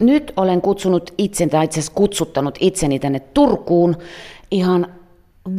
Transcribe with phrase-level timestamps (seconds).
[0.00, 3.96] Nyt olen kutsunut itsen, tai itse asiassa kutsuttanut itseni tänne Turkuun
[4.50, 4.86] ihan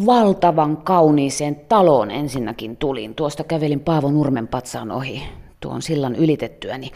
[0.05, 3.16] valtavan kauniiseen taloon ensinnäkin tulin.
[3.16, 5.24] Tuosta kävelin Paavo Nurmen patsaan ohi
[5.59, 6.92] tuon sillan ylitettyäni.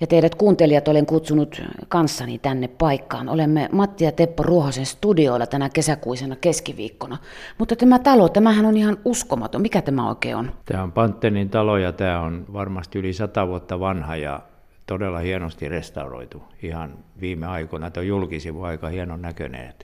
[0.00, 3.28] Ja teidät kuuntelijat olen kutsunut kanssani tänne paikkaan.
[3.28, 7.18] Olemme Matti ja Teppo Ruohosen studioilla tänä kesäkuisena keskiviikkona.
[7.58, 9.62] Mutta tämä talo, tämähän on ihan uskomaton.
[9.62, 10.52] Mikä tämä oikein on?
[10.64, 14.40] Tämä on Panttenin talo ja tämä on varmasti yli sata vuotta vanha ja
[14.86, 17.90] todella hienosti restauroitu ihan viime aikoina.
[17.90, 19.74] Tuo julkisivu aika hienon näköinen.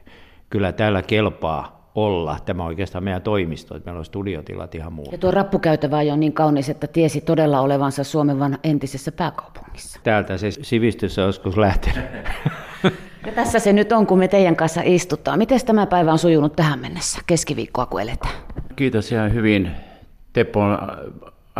[0.51, 2.37] Kyllä täällä kelpaa olla.
[2.47, 5.09] Tämä on oikeastaan meidän toimisto, että meillä on studiotilat ihan muu.
[5.13, 10.01] Ja tuo rappukäytävä on niin kaunis, että tiesi todella olevansa Suomen vanha entisessä pääkaupungissa.
[10.03, 12.05] Täältä se sivistys on joskus lähtenyt.
[13.27, 15.39] Ja tässä se nyt on, kun me teidän kanssa istutaan.
[15.39, 18.35] Miten tämä päivä on sujunut tähän mennessä, keskiviikkoa kun eletään?
[18.77, 19.71] Kiitos ihan hyvin.
[20.33, 20.79] Teppo on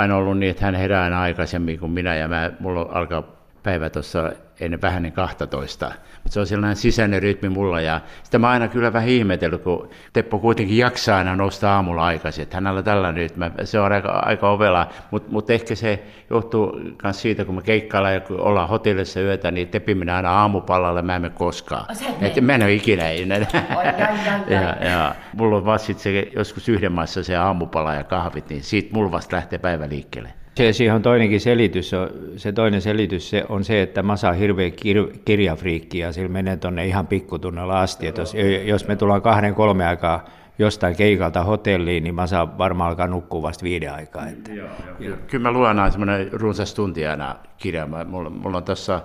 [0.01, 3.23] aina ollut niin, että hän herää aina aikaisemmin kuin minä ja mä, mulla alkaa
[3.63, 5.93] päivä tuossa ennen vähän niin 12.
[6.23, 9.91] Mutta se on sellainen sisäinen rytmi mulla ja sitä mä aina kyllä vähän ihmetellyt, kun
[10.13, 12.43] Teppo kuitenkin jaksaa aina nousta aamulla aikaisin.
[12.43, 17.23] Että hänellä tällä nyt, se on aika, aika ovela, mutta mut ehkä se johtuu myös
[17.23, 21.17] siitä, kun me keikkaillaan ja kun ollaan hotellissa yötä, niin Teppi menee aina aamupalalle, mä
[21.17, 21.87] en mene koskaan.
[22.21, 23.47] Et mä en ole ikinä ennen.
[24.49, 28.95] ja, ja, mulla on vasta se joskus yhden maassa se aamupala ja kahvit, niin siitä
[28.95, 30.40] mulla vasta lähtee päivä liikkeelle.
[30.61, 31.91] Se, siihen on toinenkin selitys.
[32.37, 36.57] Se toinen selitys se on se, että Masa on hirveä kir, kirjafriikki ja sillä menee
[36.57, 38.07] tuonne ihan pikkutunnella asti.
[38.07, 40.25] Että jos, jos me tullaan kahden kolme aikaa
[40.59, 44.27] jostain keikalta hotelliin, niin Masa varmaan alkaa nukkua vasta viiden aikaa.
[44.27, 44.53] Että.
[44.53, 45.17] Joo, joo.
[45.27, 48.05] Kyllä mä luen aina semmoinen runsas tunti aina kirjaa.
[48.05, 49.03] Mulla, mulla on tuossa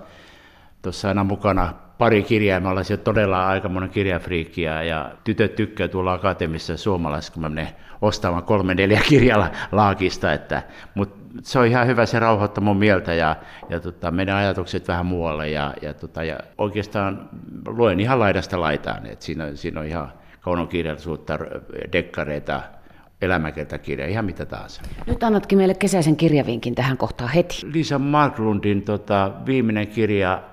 [0.81, 6.13] tuossa aina mukana pari kirjaa, mä olen todella aikamoinen kirjafriikki ja, ja tytöt tykkää tuolla
[6.13, 10.63] akateemisessa suomalaisessa, kun mä menen ostamaan kolme neljä kirjalla laakista, että,
[10.95, 13.35] mutta se on ihan hyvä, se rauhoittaa mun mieltä ja,
[13.69, 17.29] ja tota, meidän ajatukset vähän muualle ja, ja, tota, ja oikeastaan
[17.67, 21.39] luen ihan laidasta laitaan, että siinä, siinä on ihan kaunokirjallisuutta,
[21.91, 22.61] dekkareita,
[23.21, 24.81] elämäkertakirja, ihan mitä tahansa.
[25.07, 27.55] Nyt annatkin meille kesäisen kirjavinkin tähän kohtaan heti.
[27.73, 30.43] Lisa Marklundin tota, viimeinen kirja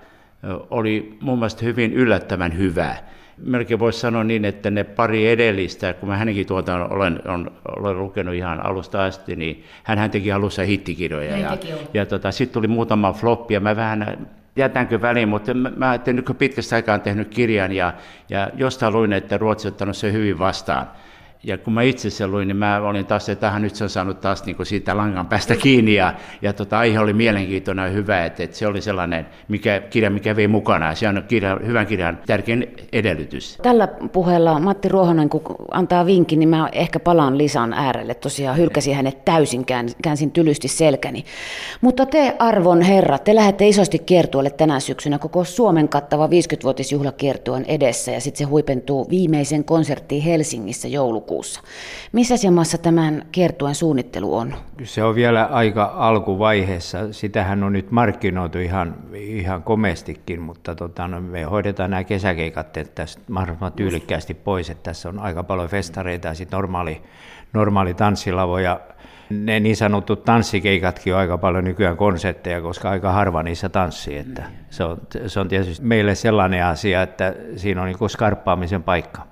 [0.70, 2.96] oli mun mielestä hyvin yllättävän hyvä
[3.42, 7.98] melkein voisi sanoa niin, että ne pari edellistä, kun mä hänenkin tuota olen, on, olen
[7.98, 11.38] lukenut ihan alusta asti, niin hän teki alussa hittikirjoja.
[11.38, 11.58] ja,
[11.94, 16.30] ja tota, sitten tuli muutama floppi, ja mä vähän jätänkö väliin, mutta mä, mä nyt
[16.38, 17.92] pitkästä aikaa tehnyt kirjan, ja,
[18.28, 20.86] ja jostain luin, että Ruotsi on ottanut sen hyvin vastaan
[21.44, 23.90] ja kun mä itse sen luin, niin mä olin taas, että tähän nyt se on
[23.90, 27.90] saanut taas niin kuin siitä langan päästä kiinni, ja, ja tota, aihe oli mielenkiintoinen ja
[27.90, 31.86] hyvä, että, että se oli sellainen mikä, kirja, mikä vei mukana, se on kirja, hyvän
[31.86, 33.58] kirjan tärkein edellytys.
[33.62, 38.96] Tällä puheella Matti Ruohonen, kun antaa vinkin, niin mä ehkä palaan Lisan äärelle, tosiaan hylkäsin
[38.96, 39.64] hänet täysin,
[40.02, 41.24] käänsin tylysti selkäni.
[41.80, 48.10] Mutta te, arvon herra, te lähdette isosti kiertueelle tänä syksynä, koko Suomen kattava 50-vuotisjuhlakiertueen edessä,
[48.10, 51.62] ja sitten se huipentuu viimeisen konserttiin Helsingissä joulukuussa elokuussa.
[52.12, 54.54] Missä jamassa tämän kiertueen suunnittelu on?
[54.84, 57.12] Se on vielä aika alkuvaiheessa.
[57.12, 63.22] Sitähän on nyt markkinoitu ihan, ihan komestikin, mutta tota, no, me hoidetaan nämä kesäkeikat tästä
[63.28, 64.70] mahdollisimman tyylikkäästi pois.
[64.70, 67.02] Että tässä on aika paljon festareita ja sitten normaali,
[67.52, 68.80] normaali tanssilavo ja
[69.30, 74.18] ne niin sanotut tanssikeikatkin on aika paljon nykyään konsertteja, koska aika harva niissä tanssii.
[74.18, 79.26] Että se, on, se on tietysti meille sellainen asia, että siinä on niin skarppaamisen paikka.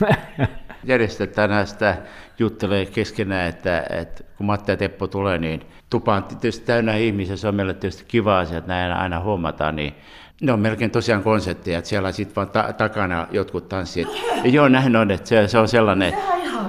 [0.84, 1.96] järjestetään sitä
[2.38, 7.36] juttelee keskenään, että, että kun Matti ja Teppo tulee, niin tupa on tietysti täynnä ihmisiä,
[7.36, 9.94] se on meille tietysti kiva asia, että näin aina huomataan, niin
[10.40, 14.08] ne on melkein tosiaan konsepteja, että siellä sitten vaan ta- takana jotkut tanssijat.
[14.44, 16.14] Joo, näin on, että se, se on sellainen...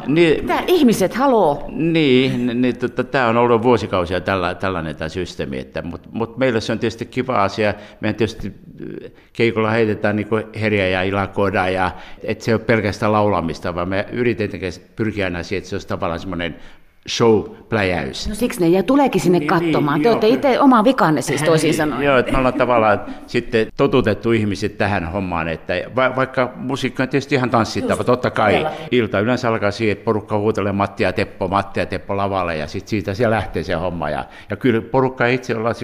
[0.07, 1.66] Niin, Mitä ihmiset haloo?
[1.69, 6.62] Niin, niin tota, tämä on ollut vuosikausia tällä, tällainen tämä systeemi, että, mutta mut meille
[6.62, 7.74] se on tietysti kiva asia.
[8.02, 10.28] Meidän tietysti äh, keikolla heitetään niin
[10.62, 11.91] herjä ja ilakoida, ja,
[12.24, 15.88] että se ei ole pelkästään laulamista, vaan me yritetään pyrkiä aina siihen, että se olisi
[15.88, 16.56] tavallaan semmoinen
[17.10, 18.30] show-pläjäys.
[18.30, 19.96] No siksi ne ja tuleekin sinne niin, katsomaan.
[20.00, 22.04] Niin, Te olette itse oma vikanne siis toisin sanoen.
[22.04, 27.09] joo, että me ollaan tavallaan sitten totutettu ihmiset tähän hommaan, että va- vaikka musiikki on
[27.09, 28.88] tietysti ihan tanssittava, Just, totta kai todellakin.
[28.92, 32.68] ilta yleensä alkaa siihen, että porukka huutelee Matti ja Teppo, Matti ja Teppo lavalle ja
[32.68, 34.09] sitten siitä siellä lähtee se homma.
[34.09, 35.76] Ja, ja kyllä porukka itse ollaan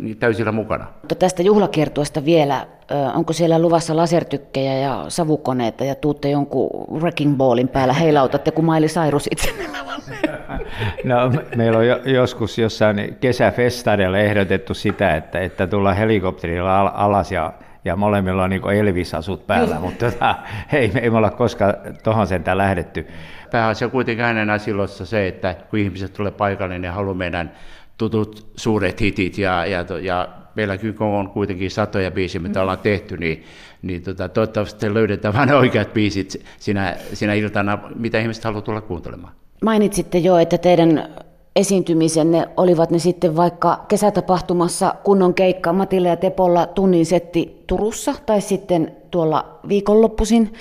[0.00, 0.86] niin täysillä mukana.
[1.02, 2.66] Mutta tästä juhlakiertuesta vielä,
[3.14, 8.88] onko siellä luvassa lasertykkejä ja savukoneita ja tuutte jonkun wrecking ballin päällä heilautatte kuin Miley
[8.88, 9.54] Cyrus itse
[11.04, 17.52] No, meillä on jo, joskus jossain kesäfestareilla ehdotettu sitä, että, että tullaan helikopterilla alas ja,
[17.84, 20.34] ja molemmilla on niin Elvis-asut päällä, mutta tota,
[20.72, 21.74] ei, ei me olla koskaan
[22.04, 23.06] tuohon sentään lähdetty.
[23.50, 27.52] Pääasia kuitenkin aina silloin se, että kun ihmiset tulee paikalle, niin haluaa meidän
[27.98, 33.44] tutut suuret hitit ja, ja, ja meilläkin on kuitenkin satoja biisiä, mitä ollaan tehty, niin,
[33.82, 39.32] niin tota, toivottavasti löydetään vain oikeat biisit sinä, sinä iltana, mitä ihmiset haluaa tulla kuuntelemaan.
[39.64, 41.08] Mainitsitte jo, että teidän
[41.56, 48.40] esiintymisenne, olivat ne sitten vaikka kesätapahtumassa kunnon keikka Matille ja Tepolla tunnin setti Turussa tai
[48.40, 50.52] sitten tuolla viikonloppuisin,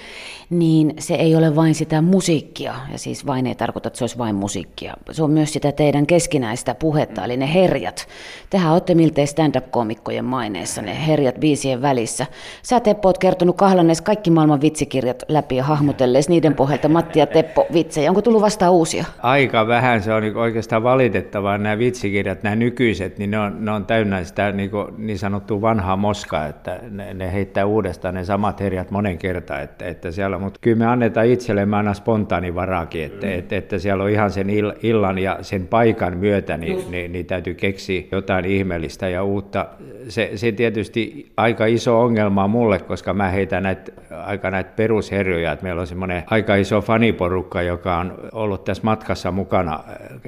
[0.49, 4.17] niin se ei ole vain sitä musiikkia, ja siis vain ei tarkoita, että se olisi
[4.17, 4.93] vain musiikkia.
[5.11, 8.07] Se on myös sitä teidän keskinäistä puhetta, eli ne herjat.
[8.49, 12.25] Tehän olette miltei stand-up-komikkojen maineessa, ne herjat biisien välissä.
[12.63, 17.27] Sä Teppo oot kertonut kahlannees kaikki maailman vitsikirjat läpi ja hahmotellees niiden pohjalta Matti ja
[17.27, 18.09] Teppo vitsejä.
[18.11, 19.05] Onko tullut vastaan uusia?
[19.19, 21.57] Aika vähän, se on niin oikeastaan valitettavaa.
[21.57, 25.95] Nämä vitsikirjat, nämä nykyiset, niin ne on, ne on täynnä sitä niin, niin sanottua vanhaa
[25.95, 29.61] moskaa, että ne, ne heittää uudestaan ne samat herjat monen kertaan.
[29.61, 33.33] Että, että siellä mutta kyllä me annetaan itsellemme aina spontaanivaraakin, että, mm.
[33.33, 34.47] että, että siellä on ihan sen
[34.83, 39.67] illan ja sen paikan myötä, niin, niin, niin täytyy keksiä jotain ihmeellistä ja uutta.
[40.09, 43.91] Se, se tietysti aika iso ongelma mulle, koska mä heitän näitä,
[44.23, 49.31] aika näitä perusherjoja, että meillä on semmoinen aika iso faniporukka, joka on ollut tässä matkassa
[49.31, 49.83] mukana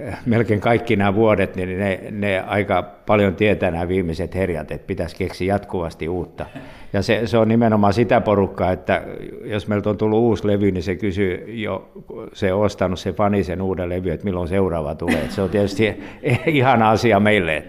[0.08, 4.88] äh, melkein kaikki nämä vuodet, niin ne, ne aika paljon tietää nämä viimeiset herjat, että
[4.88, 6.46] pitäisi keksiä jatkuvasti uutta.
[6.94, 9.04] Ja se, se on nimenomaan sitä porukkaa, että
[9.44, 11.92] jos meiltä on tullut uusi levy, niin se kysyy jo,
[12.34, 15.30] se on ostanut se fani sen uuden levy, että milloin seuraava tulee.
[15.30, 16.04] Se on tietysti
[16.46, 17.64] ihana asia meille.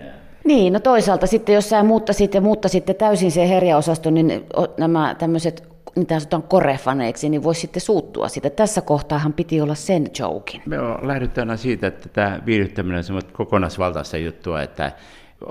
[0.44, 4.44] Niin, no toisaalta sitten, jos sä muuttasit ja muuttaisitte täysin se herjaosaston, niin
[4.78, 8.50] nämä tämmöiset niitä sanotaan korefaneiksi, niin voisi sitten suuttua sitä.
[8.50, 10.62] Tässä kohtaahan piti olla sen jokin.
[10.66, 14.92] Me on lähdetty aina siitä, että tämä viihdyttäminen on semmoista kokonaisvaltaista juttua, että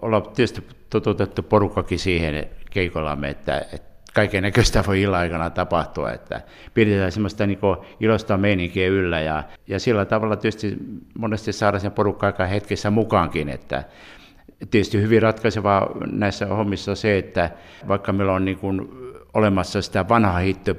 [0.02, 6.42] ollaan tietysti totutettu porukkakin siihen keikollamme, että, että kaiken näköistä voi illan aikana tapahtua, että
[6.74, 7.60] pidetään semmoista niin
[8.00, 10.78] ilosta meininkiä yllä ja, ja sillä tavalla tietysti
[11.18, 13.84] monesti saada sen porukka aika hetkessä mukaankin, että
[14.72, 17.50] tietysti hyvin ratkaisevaa näissä hommissa on se, että
[17.88, 18.90] vaikka meillä on niin kuin
[19.34, 20.76] olemassa sitä vanhaa hitto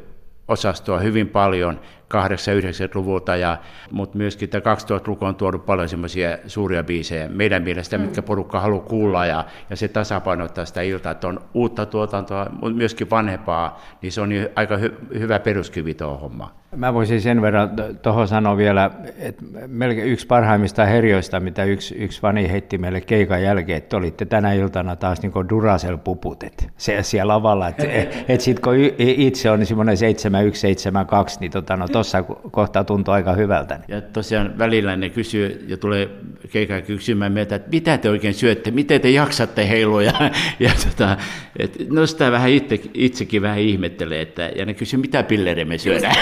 [0.49, 1.81] osastoa hyvin paljon
[2.15, 3.59] 8-90-luvulta, ja,
[3.91, 8.05] mutta myöskin tämä 2000-luku on tuonut paljon semmoisia suuria biisejä meidän mielestä, mm.
[8.05, 12.77] mitkä porukka haluaa kuulla, ja, ja se tasapainottaa sitä iltaa, että on uutta tuotantoa, mutta
[12.77, 16.51] myöskin vanhempaa, niin se on aika hy- hyvä peruskivi tuohon hommaan.
[16.77, 17.71] Mä voisin sen verran
[18.03, 23.43] tuohon sanoa vielä, että melkein yksi parhaimmista herjoista, mitä yksi, yksi fani heitti meille keikan
[23.43, 28.41] jälkeen, että olitte tänä iltana taas niin Duracell-puput, että se siellä lavalla, että et, et
[28.41, 33.81] sitten kun itse on niin semmoinen 7172, niin tota, no tuossa kohtaa tuntuu aika hyvältä.
[33.89, 36.11] Ja tosiaan välillä ne kysyy ja tulee
[36.51, 40.13] keikan kysymään meiltä, että mitä te oikein syötte, miten te jaksatte heilua, ja,
[40.61, 41.17] ja tota,
[41.59, 45.79] et, no sitä vähän itse, itsekin vähän ihmettelee, että, ja ne kysyy, mitä pillereitä me
[45.79, 46.17] syödään.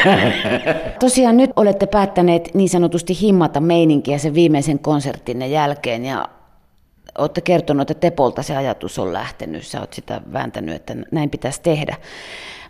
[1.00, 6.28] Tosiaan nyt olette päättäneet niin sanotusti himmata meininkiä sen viimeisen konserttinne jälkeen ja
[7.19, 11.62] olette kertonut, että Tepolta se ajatus on lähtenyt, sä oot sitä vääntänyt, että näin pitäisi
[11.62, 11.96] tehdä.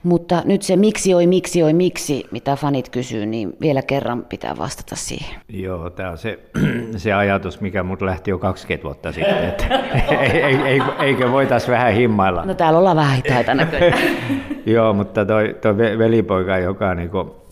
[0.03, 4.57] Mutta nyt se miksi oi, miksi oi, miksi, mitä fanit kysyy, niin vielä kerran pitää
[4.59, 5.41] vastata siihen.
[5.49, 6.39] Joo, tämä on se,
[6.97, 9.67] se ajatus, mikä mut lähti jo 20 vuotta sitten, että
[11.05, 12.45] eikö voitaisiin vähän himmailla.
[12.45, 13.99] No täällä ollaan vähän hitaita näköjään.
[14.67, 17.43] Joo, mutta toi, toi velipoika, joka niinku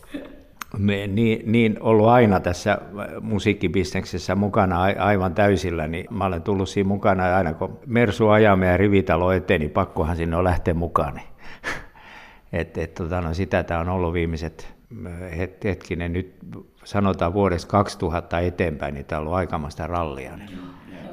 [0.78, 2.78] me niin, niin ollut aina tässä
[3.20, 8.76] musiikkibisneksessä mukana aivan täysillä, niin mä olen tullut siinä mukana aina kun Mersu ajamme ja
[8.76, 11.20] rivitalo eteen, niin pakkohan sinne on lähteä mukaan.
[12.52, 14.74] et, et, tota, no, sitä tämä on ollut viimeiset
[15.36, 16.34] het, hetkinen, nyt
[16.84, 20.38] sanotaan vuodesta 2000 eteenpäin, niin tämä on ollut aikamasta rallia.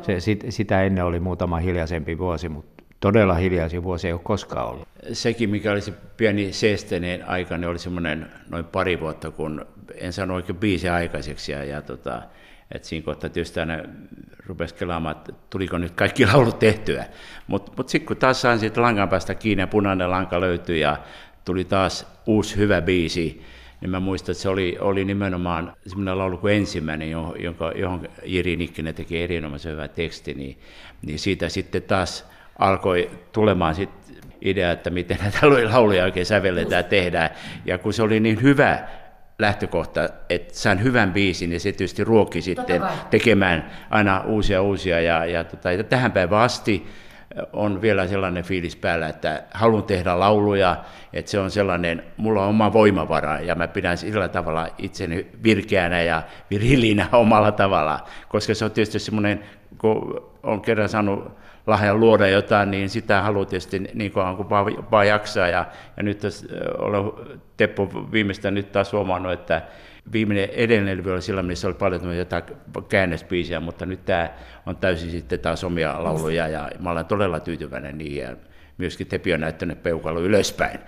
[0.01, 4.67] Se, sit, sitä ennen oli muutama hiljaisempi vuosi, mutta todella hiljaisin vuosi ei ole koskaan
[4.67, 4.88] ollut.
[5.13, 9.65] Sekin, mikä oli se pieni seesteneen aika, niin oli semmoinen noin pari vuotta, kun
[9.96, 11.51] en sano oikein biisi aikaiseksi.
[11.51, 12.22] Ja, ja tota,
[12.72, 13.77] että siinä kohtaa tietysti aina
[14.46, 17.06] rupesi kelaamaan, että tuliko nyt kaikki laulut tehtyä.
[17.48, 20.98] Mutta mut sitten kun taas sain siitä langan päästä kiinni ja punainen lanka löytyi ja
[21.48, 23.42] tuli taas uusi hyvä biisi,
[23.82, 28.56] niin mä muistan, että se oli, oli nimenomaan semmoinen laulu kuin ensimmäinen, jonka, johon Jiri
[28.56, 30.58] Nikkinen teki erinomaisen hyvä teksti, niin,
[31.01, 32.25] niin siitä sitten taas
[32.60, 33.89] alkoi tulemaan sit
[34.42, 35.39] idea, että miten näitä
[35.74, 37.30] lauluja oikein sävelletään ja tehdään.
[37.66, 38.88] Ja kun se oli niin hyvä
[39.39, 45.01] lähtökohta, että sain hyvän biisin ja se tietysti ruokki sitten tekemään aina uusia uusia.
[45.01, 46.88] Ja, ja, tota, ja tähän päivään asti
[47.53, 50.77] on vielä sellainen fiilis päällä, että haluan tehdä lauluja,
[51.13, 56.01] että se on sellainen, mulla on oma voimavara ja mä pidän sillä tavalla itseni virkeänä
[56.01, 59.43] ja virillinä omalla tavalla, koska se on tietysti semmoinen
[59.77, 61.31] kun on kerran saanut
[61.67, 65.48] lahjan luoda jotain, niin sitä haluaa tietysti niin kauan kuin vaan, vaan jaksaa.
[65.48, 65.65] Ja,
[65.98, 67.12] ja nyt tässä olen
[67.57, 69.62] Teppo viimeistä nyt taas huomannut, että
[70.12, 72.44] viimeinen edellinen levy oli sillä, missä oli paljon jotain
[72.90, 74.30] käännöspiisiä, mutta nyt tämä
[74.66, 78.24] on täysin sitten taas omia lauluja ja mä olen todella tyytyväinen niihin.
[78.24, 78.36] Ja
[78.78, 80.80] myöskin Tepi on näyttänyt peukalo ylöspäin.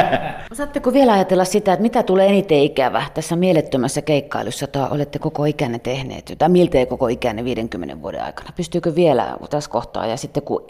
[0.52, 5.44] Osaatteko vielä ajatella sitä, että mitä tulee eniten ikävä tässä mielettömässä keikkailussa, jota olette koko
[5.44, 8.50] ikänne tehneet, tai miltei koko ikänne 50 vuoden aikana?
[8.56, 10.66] Pystyykö vielä tässä kohtaa, ja sitten kun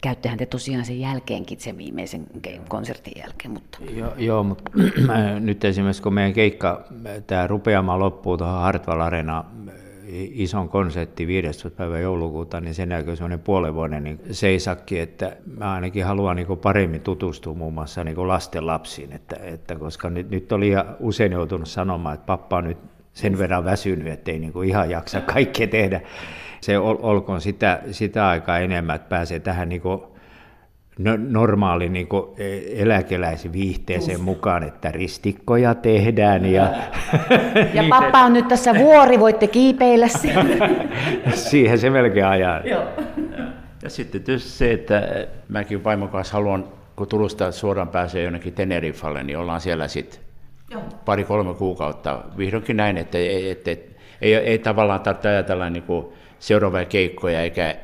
[0.00, 2.26] käyttehän te tosiaan sen jälkeenkin, sen viimeisen
[2.68, 3.52] konsertin jälkeen.
[3.52, 3.78] Mutta...
[3.90, 4.70] Joo, joo mutta
[5.40, 6.84] nyt esimerkiksi kun meidän keikka,
[7.26, 9.44] tämä rupeama loppuu tuohon Hartwall Arena
[10.12, 11.76] ison konsertti 15.
[11.76, 17.00] päivä joulukuuta, niin sen jälkeen semmoinen puolen niin seisakki, että mä ainakin haluan niin paremmin
[17.00, 22.14] tutustua muun muassa niin lasten lapsiin, että, että koska nyt, nyt oli usein joutunut sanomaan,
[22.14, 22.78] että pappa on nyt
[23.12, 26.00] sen verran väsynyt, että ei niin ihan jaksa kaikkea tehdä.
[26.60, 29.82] Se ol, olkoon sitä, sitä aikaa enemmän, että pääsee tähän niin
[30.98, 36.46] no, normaali niin e, eläkeläisviihteeseen mukaan, että ristikkoja tehdään.
[36.46, 36.72] Ja,
[37.74, 40.08] ja pappa on nyt tässä vuori, voitte kiipeillä
[41.34, 41.78] siihen.
[41.78, 42.60] se melkein ajaa.
[42.60, 42.84] Joo.
[43.82, 46.64] Ja sitten tietysti se, että mäkin vaimon kanssa haluan,
[46.96, 50.20] kun Turusta suoraan pääsee jonnekin Teneriffalle, niin ollaan siellä sitten
[51.04, 52.24] pari-kolme kuukautta.
[52.38, 53.18] Vihdoinkin näin, että,
[53.50, 55.84] että, että ei, ei tavallaan tarvitse ajatella niin
[56.38, 57.76] seuraavia keikkoja eikä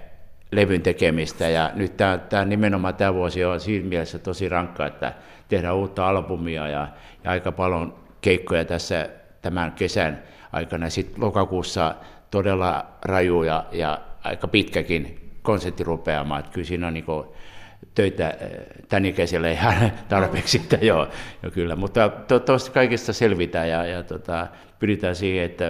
[0.52, 1.49] levyn tekemistä.
[1.49, 5.12] Ja nyt tämä, tämä nimenomaan tämä vuosi on siinä mielessä tosi rankka, että
[5.49, 6.88] tehdään uutta albumia ja,
[7.25, 9.08] ja aika paljon keikkoja tässä
[9.42, 10.90] tämän kesän aikana.
[10.90, 11.94] Sitten lokakuussa
[12.30, 16.40] todella raju ja, ja aika pitkäkin konsertti rupeamaan.
[16.40, 17.04] Että kyllä siinä on niin
[17.94, 18.50] töitä eh,
[18.88, 21.08] tämän ikäiselle ihan tarpeeksi, että joo,
[21.42, 21.76] jo kyllä.
[21.76, 24.46] Mutta toivottavasti kaikista selvitään ja, ja tota,
[24.78, 25.64] pyritään siihen, että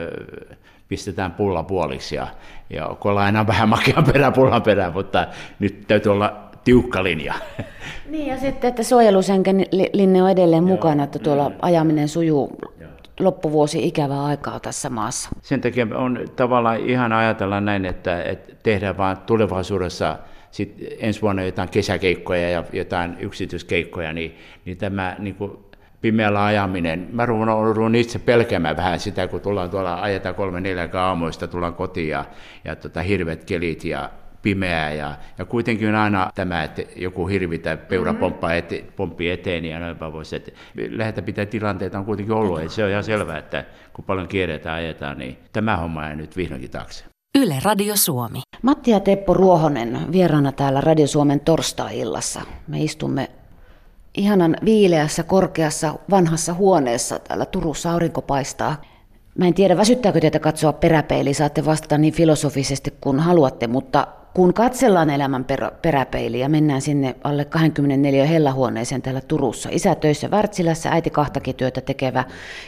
[0.88, 2.26] pistetään pulla puoliksi ja,
[2.70, 5.26] ja kun ollaan aina vähän makean perään pullan perään, mutta
[5.58, 7.34] nyt täytyy olla tiukka linja.
[8.08, 10.76] Niin ja sitten, että suojelusenken linne on edelleen Joo.
[10.76, 11.54] mukana, että tuolla mm.
[11.62, 12.56] ajaminen sujuu
[13.20, 15.30] loppuvuosi ikävää aikaa tässä maassa.
[15.42, 20.18] Sen takia on tavallaan ihan ajatella näin, että, että tehdään vaan tulevaisuudessa
[20.50, 25.52] sit ensi vuonna jotain kesäkeikkoja ja jotain yksityiskeikkoja, niin, niin tämä niin kuin
[26.04, 27.08] pimeällä ajaminen.
[27.12, 32.08] Mä ruun itse pelkäämään vähän sitä, kun tullaan tuolla, ajetaan kolme neljä aamuista, tullaan kotiin
[32.08, 32.24] ja,
[32.64, 34.10] ja tota, hirvet kelit ja
[34.42, 38.20] pimeää ja, ja kuitenkin on aina tämä, että joku hirvi tai peura mm-hmm.
[38.20, 40.32] pomppaa ete, pomppii eteen ja noin pois.
[40.32, 40.52] Että
[40.90, 44.76] läheltä pitää tilanteita on kuitenkin ollut, että se on ihan selvää, että kun paljon kierretään
[44.76, 47.04] ajetaan, niin tämä homma ei nyt vihdoinkin taakse.
[47.38, 48.40] Yle Radio Suomi.
[48.62, 52.40] Matti ja Teppo Ruohonen vieraana täällä Radio Suomen torstai-illassa.
[52.68, 53.28] Me istumme
[54.16, 57.18] ihanan viileässä, korkeassa, vanhassa huoneessa.
[57.18, 58.82] Täällä Turussa aurinko paistaa.
[59.38, 64.54] Mä en tiedä, väsyttääkö teitä katsoa peräpeiliä, saatte vastata niin filosofisesti kuin haluatte, mutta kun
[64.54, 71.10] katsellaan elämän perä, peräpeiliä mennään sinne alle 24 hellahuoneeseen täällä Turussa, isä töissä Wärtsilässä, äiti
[71.10, 72.24] kahtakin työtä tekevä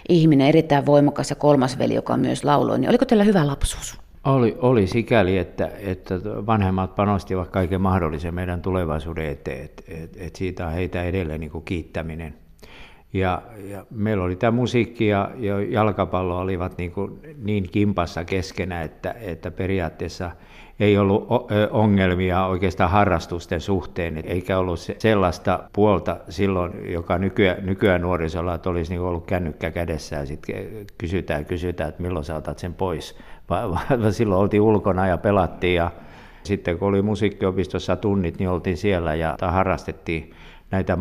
[0.08, 4.05] ihminen, erittäin voimakas ja kolmas veli, joka myös lauloi, niin oliko teillä hyvä lapsuus?
[4.26, 10.36] Oli, oli sikäli, että, että vanhemmat panostivat kaiken mahdollisen meidän tulevaisuuden eteen, että et, et
[10.36, 12.34] siitä on heitä edelleen niin kiittäminen.
[13.12, 18.82] Ja, ja meillä oli tämä musiikki ja, ja jalkapallo olivat niin, kuin niin kimpassa keskenä,
[18.82, 20.30] että, että periaatteessa
[20.80, 21.26] ei ollut
[21.70, 28.92] ongelmia oikeastaan harrastusten suhteen, eikä ollut sellaista puolta silloin, joka nykyään, nykyään nuorisolla, että olisi
[28.92, 30.66] niin ollut kännykkä kädessä ja sitten
[30.98, 33.18] kysytään, kysytään, että milloin sä otat sen pois
[34.10, 35.90] silloin oltiin ulkona ja pelattiin ja
[36.42, 40.30] sitten kun oli musiikkiopistossa tunnit, niin oltiin siellä ja harrastettiin
[40.70, 40.98] näitä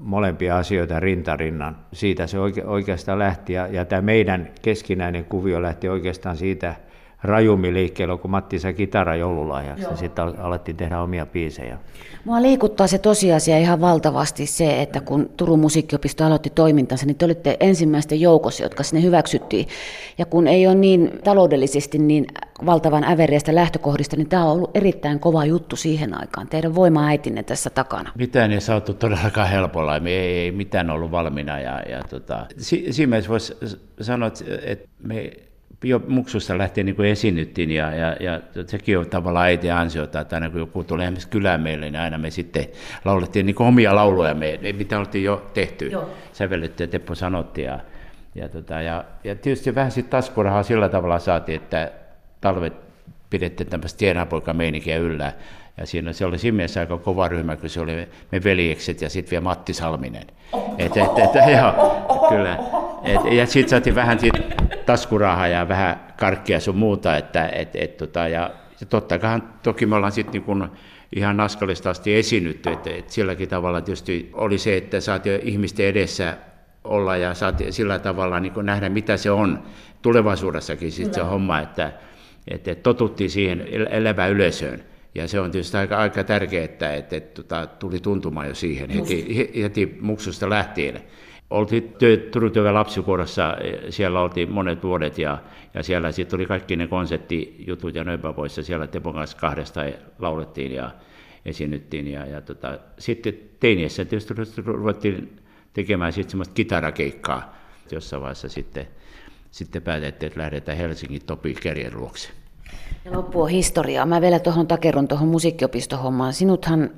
[0.00, 1.76] molempia asioita rintarinnan.
[1.92, 6.74] Siitä se oikeastaan lähti ja, ja tämä meidän keskinäinen kuvio lähti oikeastaan siitä
[7.22, 11.78] rajummin liikkeelle, kun Matti sai kitara joululahjaksi, ja sitten alettiin tehdä omia biisejä.
[12.24, 17.24] Mua liikuttaa se tosiasia ihan valtavasti se, että kun Turun musiikkiopisto aloitti toimintansa, niin te
[17.24, 19.68] olitte ensimmäisten joukossa, jotka sinne hyväksyttiin.
[20.18, 22.26] Ja kun ei ole niin taloudellisesti niin
[22.66, 26.48] valtavan äveriästä lähtökohdista, niin tämä on ollut erittäin kova juttu siihen aikaan.
[26.48, 28.12] Teidän voima-äitinne tässä takana.
[28.18, 31.60] Mitään ei saatu todellakaan helpolla, me ei, ei mitään ollut valmiina.
[31.60, 33.56] Ja, ja tota, si, siinä mielessä voisi
[34.00, 34.30] sanoa,
[34.62, 35.32] että me
[35.84, 40.36] jo muksusta lähtien niin kuin esiinnyttiin ja, ja, ja, sekin on tavallaan äiti ansiota, että
[40.36, 42.66] aina kun joku tulee esimerkiksi kylään meille, niin aina me sitten
[43.04, 46.10] laulettiin niin kuin omia lauluja, me, mitä oltiin jo tehty, Joo.
[46.32, 47.80] sävelletty ja Teppo sanotti ja,
[48.34, 51.92] ja, tota, ja, ja tietysti vähän sitten taskurahaa sillä tavalla saatiin, että
[52.40, 52.72] talvet
[53.30, 55.32] pidettiin tämmöistä tienapoikameininkiä yllä
[55.78, 59.10] ja siinä se oli siinä mielessä aika kova ryhmä, kun se oli me veljekset ja
[59.10, 60.26] sitten vielä Matti Salminen.
[60.78, 62.58] Et, et, et, joo, kyllä.
[63.04, 64.34] Et, ja sitten saatiin vähän sit
[64.86, 67.16] taskurahaa ja vähän karkkia sun muuta.
[67.16, 70.68] Että, et, et, tota, ja, ja totta kai toki me ollaan sitten niin
[71.16, 76.36] ihan naskalista asti esinytty, että, että silläkin tavalla tietysti oli se, että saatiin ihmisten edessä
[76.84, 79.62] olla ja saatiin sillä tavalla niin nähdä, mitä se on
[80.02, 81.92] tulevaisuudessakin sit se homma, että,
[82.48, 84.84] että totuttiin siihen elävään yleisöön.
[85.16, 88.90] Ja se on tietysti aika, aika tärkeää, että, että, että tota, tuli tuntumaan jo siihen
[88.90, 91.00] heti, heti muksusta lähtien.
[91.50, 91.94] Oltiin
[92.30, 93.56] Turun työväen lapsikuorossa,
[93.90, 95.38] siellä oltiin monet vuodet ja,
[95.74, 99.80] ja siellä sitten tuli kaikki ne konserttijutut ja nöipäpoissa, siellä Tepon kanssa kahdesta
[100.18, 100.90] laulettiin ja
[101.44, 102.08] esiinnyttiin.
[102.08, 105.36] Ja, ja tota, sitten teiniessä tietysti ruvettiin
[105.72, 107.56] tekemään sitten semmoista kitarakeikkaa.
[107.90, 108.86] Jossain vaiheessa sitten,
[109.50, 112.28] sitten päätettiin, että lähdetään Helsingin Topi Kerjen luokse.
[113.04, 114.06] Ja loppu on historiaa.
[114.06, 116.32] Mä vielä tuohon takerun tuohon musiikkiopistohommaan.
[116.32, 116.90] Sinuthan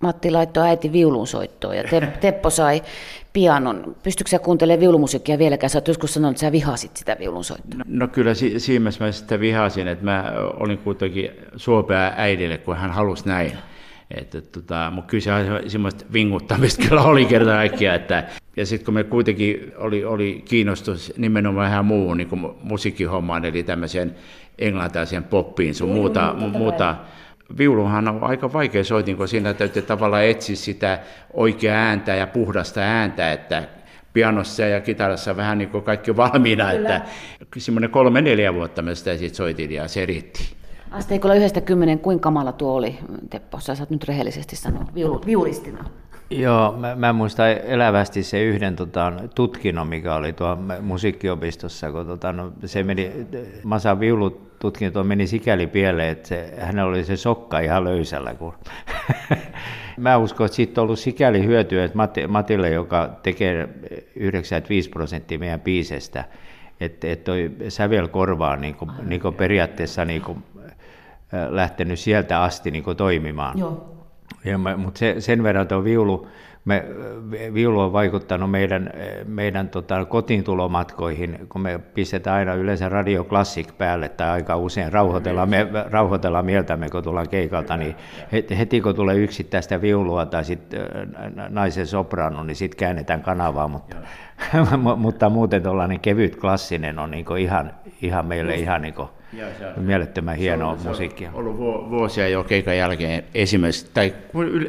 [0.00, 1.84] Matti laittoi äiti viulun soittoon ja
[2.20, 2.82] Teppo sai
[3.32, 3.96] pianon.
[4.02, 5.70] Pystytkö sä kuuntelemaan viulumusiikkia vieläkään?
[5.70, 7.78] Sä oot joskus sanonut, että sä vihasit sitä viulunsoittoa.
[7.78, 12.76] No, no kyllä si- siinä mä sitä vihasin, että mä olin kuitenkin suopea äidille, kun
[12.76, 13.52] hän halusi näin.
[14.16, 17.96] Että, tota, mutta kyllä se semmoista vinguttamista kyllä oli kerta kaikkiaan.
[17.96, 18.24] Että,
[18.56, 23.62] ja sitten kun me kuitenkin oli, oli kiinnostus nimenomaan vähän muuhun niin kuin musiikkihommaan, eli
[23.62, 24.14] tämmöiseen
[24.58, 26.96] englantilaiseen poppiin sun muuta, muuta
[27.58, 30.98] viuluhan on aika vaikea soitin, kun siinä täytyy tavallaan etsiä sitä
[31.32, 33.68] oikeaa ääntä ja puhdasta ääntä, että
[34.12, 36.96] pianossa ja kitarassa vähän niin kuin kaikki valmiina, Kyllä.
[36.96, 37.10] että
[37.58, 40.58] semmoinen kolme-neljä vuotta me sitä sitten soitin ja se riitti.
[40.90, 42.98] Asteikolla yhdestä kymmenen, kuinka kamala tuo oli,
[43.30, 43.60] Teppo?
[43.60, 45.84] Sä saat nyt rehellisesti sanoa viulu, viulistina.
[46.30, 52.32] Joo, mä, mä muistan elävästi se yhden tota, tutkinnon, mikä oli tuo musiikkiopistossa, kun tota,
[52.32, 53.12] no, se meni,
[53.64, 54.00] Masa
[54.62, 58.34] viulututkinto meni sikäli pieleen, että se, hänellä oli se sokka ihan löysällä.
[58.34, 58.54] Kun
[59.96, 61.98] mä uskon, että siitä on ollut sikäli hyötyä, että
[62.28, 63.68] Matille, joka tekee
[64.16, 66.24] 95 prosenttia meidän biisestä,
[66.80, 70.42] että, että toi sävel korvaa niin kuin, niin kuin periaatteessa niin kuin,
[71.48, 73.58] lähtenyt sieltä asti niin kuin toimimaan.
[73.58, 73.94] Joo.
[74.44, 76.28] Ja mutta se, sen verran tuo viulu,
[76.68, 76.84] me,
[77.54, 78.90] viulu on vaikuttanut meidän,
[79.26, 85.48] meidän tota, kotiintulomatkoihin, kun me pistetään aina yleensä Radio Classic päälle tai aika usein rauhoitellaan,
[85.48, 87.96] me, rauhoitellaan mieltämme, kun tullaan keikalta, niin
[88.58, 90.74] heti kun tulee yksittäistä viulua tai sit
[91.48, 93.96] naisen soprano, niin sitten käännetään kanavaa, mutta,
[94.96, 98.94] mutta muuten tuollainen kevyt klassinen on niin ihan, ihan meille ihan niin
[99.76, 101.30] mielettömän hienoa se on, musiikkia.
[101.30, 104.14] Se on ollut vuosia jo keikan jälkeen esimerkiksi, tai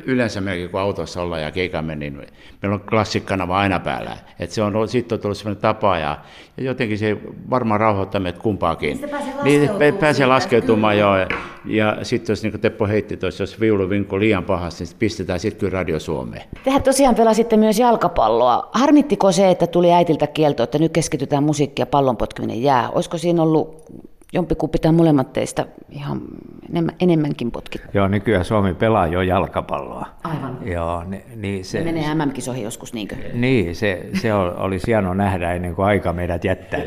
[0.06, 2.14] yleensä melkein kun autossa ollaan ja keikamme, niin
[2.62, 4.18] meillä on klassikkanava aina päällä.
[4.40, 6.18] Et se on, sitten on tullut sellainen tapa ja,
[6.58, 7.18] ja jotenkin se
[7.50, 9.02] varmaan rauhoittaa meitä kumpaakin.
[9.44, 11.16] Niin, niin pääsee laskeutumaan jo.
[11.16, 11.28] Ja,
[11.66, 15.60] ja sitten jos niin Teppo heitti tuossa, jos viulu vinkko liian pahasti, niin pistetään sitten
[15.60, 16.44] kyllä Radio Suomeen.
[16.64, 18.70] Tehän tosiaan pelasitte myös jalkapalloa.
[18.72, 22.90] Harmittiko se, että tuli äitiltä kielto, että nyt keskitytään musiikkia pallonpotkiminen jää?
[22.90, 23.86] Olisiko siinä ollut
[24.34, 26.22] jompikumpi pitää molemmat teistä ihan
[26.70, 27.82] enemmän, enemmänkin potkit.
[27.94, 30.06] Joo, nykyään Suomi pelaa jo jalkapalloa.
[30.24, 30.58] Aivan.
[30.66, 33.16] Joo, niin, niin se, se menee MM-kisoihin joskus, niinkö?
[33.34, 36.80] Niin, se, se oli hieno nähdä ennen kuin aika meidät jättää.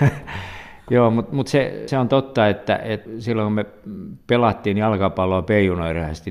[0.90, 3.66] Joo, mutta mut se, se on totta, että, että silloin kun me
[4.26, 5.50] pelattiin jalkapalloa p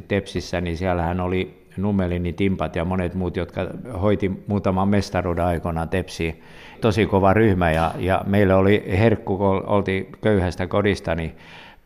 [0.08, 3.68] Tepsissä, niin siellähän oli Nummelini, Timpat ja monet muut, jotka
[4.02, 6.42] hoiti muutaman mestaruuden aikana Tepsiin
[6.82, 11.36] tosi kova ryhmä ja, ja meillä oli herkku, kun oltiin köyhästä kodista, niin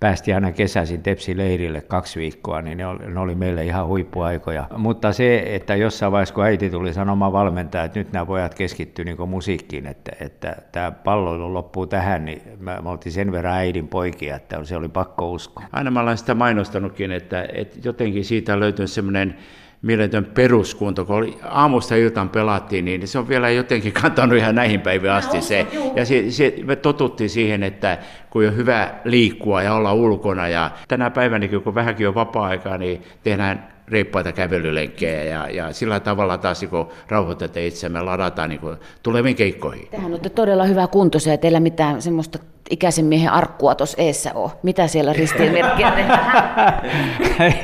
[0.02, 4.68] päästiin aina kesäisin Tepsi-leirille kaksi viikkoa, niin ne oli, ne oli meille ihan huippuaikoja.
[4.78, 9.06] Mutta se, että jossain vaiheessa, kun äiti tuli sanomaan valmentaja, että nyt nämä pojat keskittyy
[9.06, 13.88] niin musiikkiin, että, että tämä palloilu loppuu tähän, niin me, me oltiin sen verran äidin
[13.88, 15.66] poikia, että se oli pakko uskoa.
[15.72, 19.36] Aina mä olen sitä mainostanutkin, että, että jotenkin siitä löytyy semmoinen
[19.82, 24.82] mieletön peruskunto, kun oli aamusta iltaan pelattiin, niin se on vielä jotenkin kantanut ihan näihin
[24.82, 25.68] päiviin asti se.
[25.96, 27.98] Ja se, se, me totuttiin siihen, että
[28.30, 33.02] kun on hyvä liikkua ja olla ulkona, ja tänä päivänä, kun vähänkin on vapaa-aikaa, niin
[33.24, 38.62] tehdään reippaita kävelylenkkejä ja, ja sillä tavalla taas niin rauhoitetaan itsemme, ladataan niin
[39.04, 39.88] tuleviin keikkoihin.
[39.92, 42.40] Tähän olette todella hyvä kunto se, että teillä mitään semmoista
[42.70, 44.52] ikäisen miehen arkkua tuossa eessä ole.
[44.64, 46.82] Mitä siellä ristiinmerkkiä tehdään?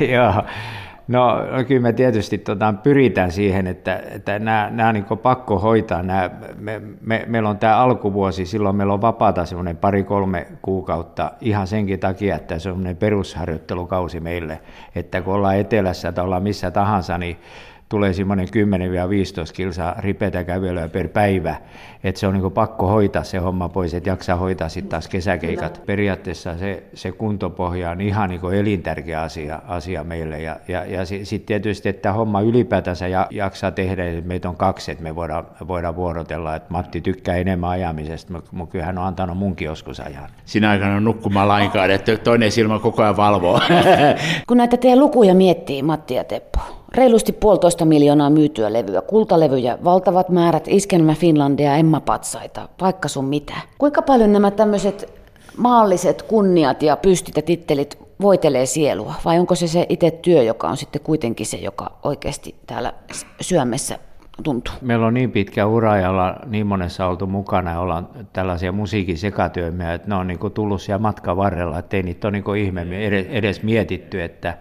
[0.14, 0.42] Joo.
[1.08, 1.36] No
[1.68, 6.02] kyllä me tietysti tota, pyritään siihen, että, että nämä, nämä on niin pakko hoitaa.
[6.02, 11.66] Nämä, me, me, meillä on tämä alkuvuosi, silloin meillä on vapaata semmoinen pari-kolme kuukautta ihan
[11.66, 14.60] senkin takia, että se on semmoinen perusharjoittelukausi meille,
[14.94, 17.36] että kun ollaan etelässä tai ollaan missä tahansa, niin
[17.88, 18.50] tulee semmoinen 10-15
[19.52, 21.56] kilsaa ripeätä kävelyä per päivä,
[22.04, 25.82] että se on niin pakko hoitaa se homma pois, että jaksaa hoitaa sitten taas kesäkeikat.
[25.86, 31.46] Periaatteessa se, se kuntopohja on ihan niin elintärkeä asia, asia meille ja, ja, ja sitten
[31.46, 36.56] tietysti, että homma ylipäätänsä jaksaa tehdä, että meitä on kaksi, että me voidaan, voidaan vuorotella,
[36.56, 40.28] että Matti tykkää enemmän ajamisesta, mutta kyllä hän on antanut munkin joskus ajan.
[40.44, 43.60] Sinä aikana nukkumaan lainkaan, että toinen silmä koko ajan valvoo.
[44.48, 50.28] Kun näitä teidän lukuja miettii, Matti ja Teppo, reilusti puolitoista miljoonaa myytyä levyä, kultalevyjä, valtavat
[50.28, 53.54] määrät Iskelmä Finlandia, Emma Patsaita, vaikka sun mitä.
[53.78, 55.18] Kuinka paljon nämä tämmöiset
[55.56, 60.68] maalliset kunniat ja pystit ja tittelit voitelee sielua, vai onko se se itse työ, joka
[60.68, 62.92] on sitten kuitenkin se, joka oikeasti täällä
[63.40, 63.98] syömessä
[64.42, 64.74] tuntuu?
[64.80, 69.18] Meillä on niin pitkä ura ja ollaan niin monessa oltu mukana ja ollaan tällaisia musiikin
[69.18, 72.86] sekatyömiä, että ne on niin tullut siellä matkan varrella, että ei niitä ole niin ihme
[73.30, 74.58] edes mietitty, että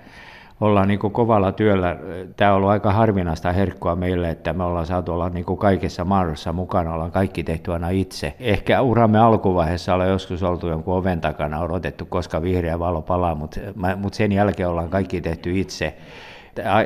[0.61, 1.97] ollaan niin kovalla työllä.
[2.35, 6.53] Tämä on ollut aika harvinaista herkkua meille, että me ollaan saatu olla niin kaikessa mahdollisessa
[6.53, 8.33] mukana, ollaan kaikki tehty aina itse.
[8.39, 13.59] Ehkä uramme alkuvaiheessa ollaan joskus oltu jonkun oven takana, odotettu, koska vihreä valo palaa, mutta,
[13.95, 15.97] mutta sen jälkeen ollaan kaikki tehty itse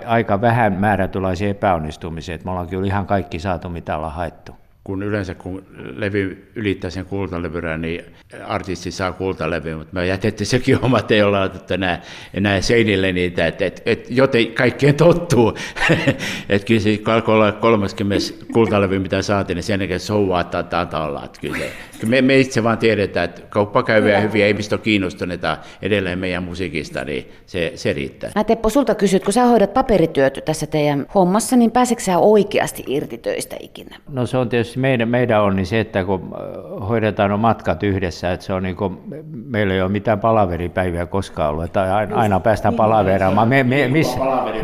[0.05, 5.03] aika vähän määrätulaisia epäonnistumisia, että me ollaan kyllä ihan kaikki saatu, mitä ollaan haettu kun
[5.03, 5.65] yleensä kun
[5.95, 8.05] levy ylittää sen kultalevyrän, niin
[8.45, 12.01] artisti saa kultalevy, mutta me jätettiin sekin homma, että ei olla laitettu enää,
[12.33, 15.57] enää seinille niitä, että et, et, joten kaikkeen tottuu.
[16.49, 21.25] että kyllä se alkoi olla 30 kultalevy, mitä saatiin, niin sen jälkeen souvaa taitaa olla.
[21.25, 21.65] Että kyllä
[22.05, 27.05] me, me, itse vaan tiedetään, että kauppa käyviä hyviä ihmiset on kiinnostuneita edelleen meidän musiikista,
[27.05, 28.31] niin se, se riittää.
[28.35, 32.83] Mä Teppo, sulta kysyt, kun sä hoidat paperityöt tässä teidän hommassa, niin pääseekö sä oikeasti
[32.87, 33.95] irti töistä ikinä?
[34.09, 37.83] No se on tietysti meidän, meidän on niin se, että kun äh, hoidetaan on matkat
[37.83, 38.97] yhdessä, että se on niin kuin,
[39.31, 43.47] meillä ei ole mitään palaveripäiviä koskaan ollut, että aina, aina päästään palaveraamaan.
[43.47, 44.17] Me, me, miss,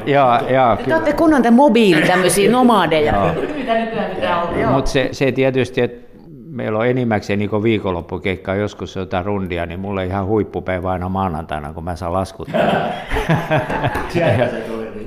[0.05, 3.33] ja, ja, te olette kunnon te mobiili tämmöisiä nomadeja.
[4.71, 6.07] Mutta se, se tietysti, että
[6.57, 11.83] meillä on enimmäkseen niin viikonloppukeikkaa, joskus jotain rundia, niin mulla ihan huippupäivä aina maanantaina, kun
[11.83, 12.61] mä saan laskuttaa.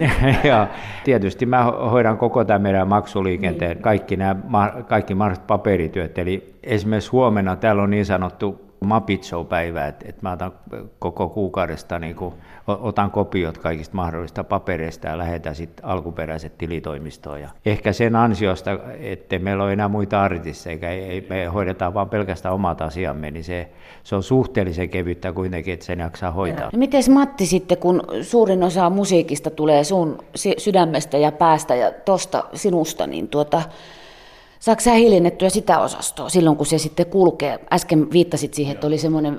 [0.44, 0.68] ja
[1.04, 3.82] tietysti mä hoidan koko tämän meidän maksuliikenteen, niin.
[3.82, 6.18] kaikki nämä kaikki mahdolliset paperityöt.
[6.18, 10.52] Eli esimerkiksi huomenna täällä on niin sanottu Muppet Show-päivä, että, että mä otan
[10.98, 12.34] koko kuukaudesta, niin kuin,
[12.66, 17.40] otan kopiot kaikista mahdollisista papereista ja lähetän sitten alkuperäiset tilitoimistoon.
[17.40, 22.08] Ja ehkä sen ansiosta, että meillä on enää muita artisteja, eikä ei, me hoidetaan vain
[22.08, 23.68] pelkästään omat asiamme, niin se,
[24.04, 26.70] se on suhteellisen kevyttä kuitenkin, että sen jaksaa hoitaa.
[26.72, 30.18] No miten Matti sitten, kun suurin osa musiikista tulee sun
[30.58, 33.62] sydämestä ja päästä ja tosta sinusta, niin tuota,
[34.60, 37.58] Saatko sä hiljennettyä sitä osastoa silloin, kun se sitten kulkee?
[37.72, 39.38] Äsken viittasit siihen, että oli semmoinen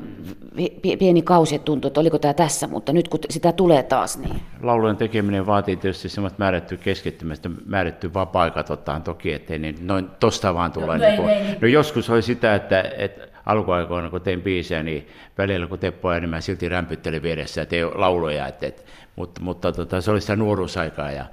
[0.99, 4.41] pieni kausi, että tuntui, että oliko tämä tässä, mutta nyt kun sitä tulee taas, niin...
[4.61, 8.63] Laulujen tekeminen vaatii tietysti semmoista määrättyä keskittymistä, määrätty vapaa-aika
[9.03, 10.97] toki, ettei niin noin tosta vaan tule.
[10.97, 11.31] No, niin kuin,
[11.61, 15.07] no joskus oli sitä, että, että alkuaikoina, kun tein biisejä, niin
[15.37, 18.81] välillä kun Teppo niin mä silti rämpyttelin vieressä ja tein lauluja, että, että,
[19.15, 21.25] mutta, mutta tota, se oli sitä nuoruusaikaa ja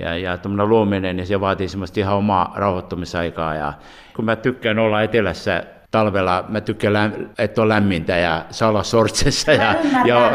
[0.00, 3.54] ja, ja tuommoinen luominen, niin se vaatii semmoista ihan omaa rauhoittumisaikaa.
[3.54, 3.72] Ja
[4.16, 9.52] kun mä tykkään olla etelässä talvella, mä tykkään, että on lämmintä ja saa olla sortsessa
[9.52, 10.32] ja, ja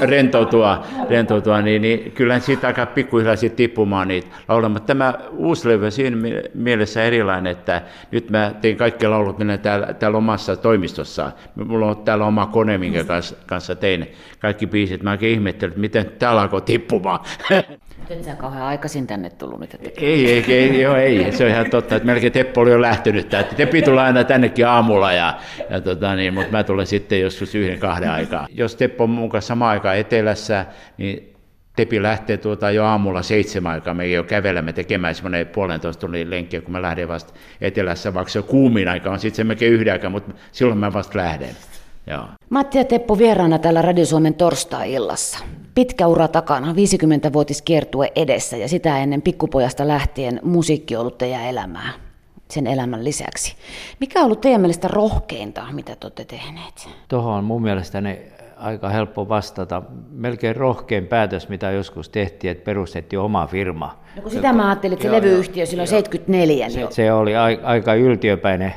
[0.00, 4.68] rentoutua, rentoutua niin, niin kyllähän siitä aika pikkuhiljaa tippumaan niitä lauluja.
[4.68, 6.16] Mutta tämä uusi levy siinä
[6.54, 11.32] mielessä erilainen, että nyt mä tein kaikki laulut minä täällä, täällä omassa toimistossa.
[11.54, 15.02] Mulla on täällä oma kone, minkä kanssa, kanssa tein kaikki biisit.
[15.02, 17.20] Mä oikein ihmettelin, että miten täällä alkoi tippumaan.
[18.10, 21.70] Et sä kauhean aikaisin tänne tullut niitä Ei, ei, ei, joo, ei, se on ihan
[21.70, 23.34] totta, että melkein Teppo oli jo lähtenyt.
[23.34, 25.38] Että Teppi tulee aina tännekin aamulla, ja,
[25.70, 28.46] ja tota, niin, mutta mä tulen sitten joskus yhden kahden aikaa.
[28.50, 30.66] Jos Teppo on mun kanssa sama aika etelässä,
[30.98, 31.34] niin
[31.76, 36.60] Tepi lähtee tuota jo aamulla seitsemän aikaa, me jo kävelemme tekemään semmoinen puolentoista tunnin lenkkiä,
[36.60, 40.10] kun mä lähden vasta etelässä, vaikka se kuumin aika on sitten se melkein yhden aikaa,
[40.10, 41.56] mutta silloin mä vasta lähden.
[42.06, 42.24] Joo.
[42.50, 45.38] Matti ja Teppo vieraana täällä Radio Suomen torstai-illassa.
[45.74, 52.07] Pitkä ura takana, 50-vuotiskiertue edessä ja sitä ennen pikkupojasta lähtien musiikki on ollut teidän elämää
[52.50, 53.54] sen elämän lisäksi.
[54.00, 56.88] Mikä on ollut teidän mielestä rohkeinta, mitä te olette tehneet?
[57.08, 58.18] Tuohon on mun mielestäni
[58.56, 59.82] aika helppo vastata.
[60.10, 63.98] Melkein rohkein päätös, mitä joskus tehtiin, että perustettiin oma firma.
[64.16, 66.70] No kun sitä mä ajattelin, että se joo, levyyhtiö silloin joo, 74.
[66.70, 68.74] Se, se oli aika yltiöpäinen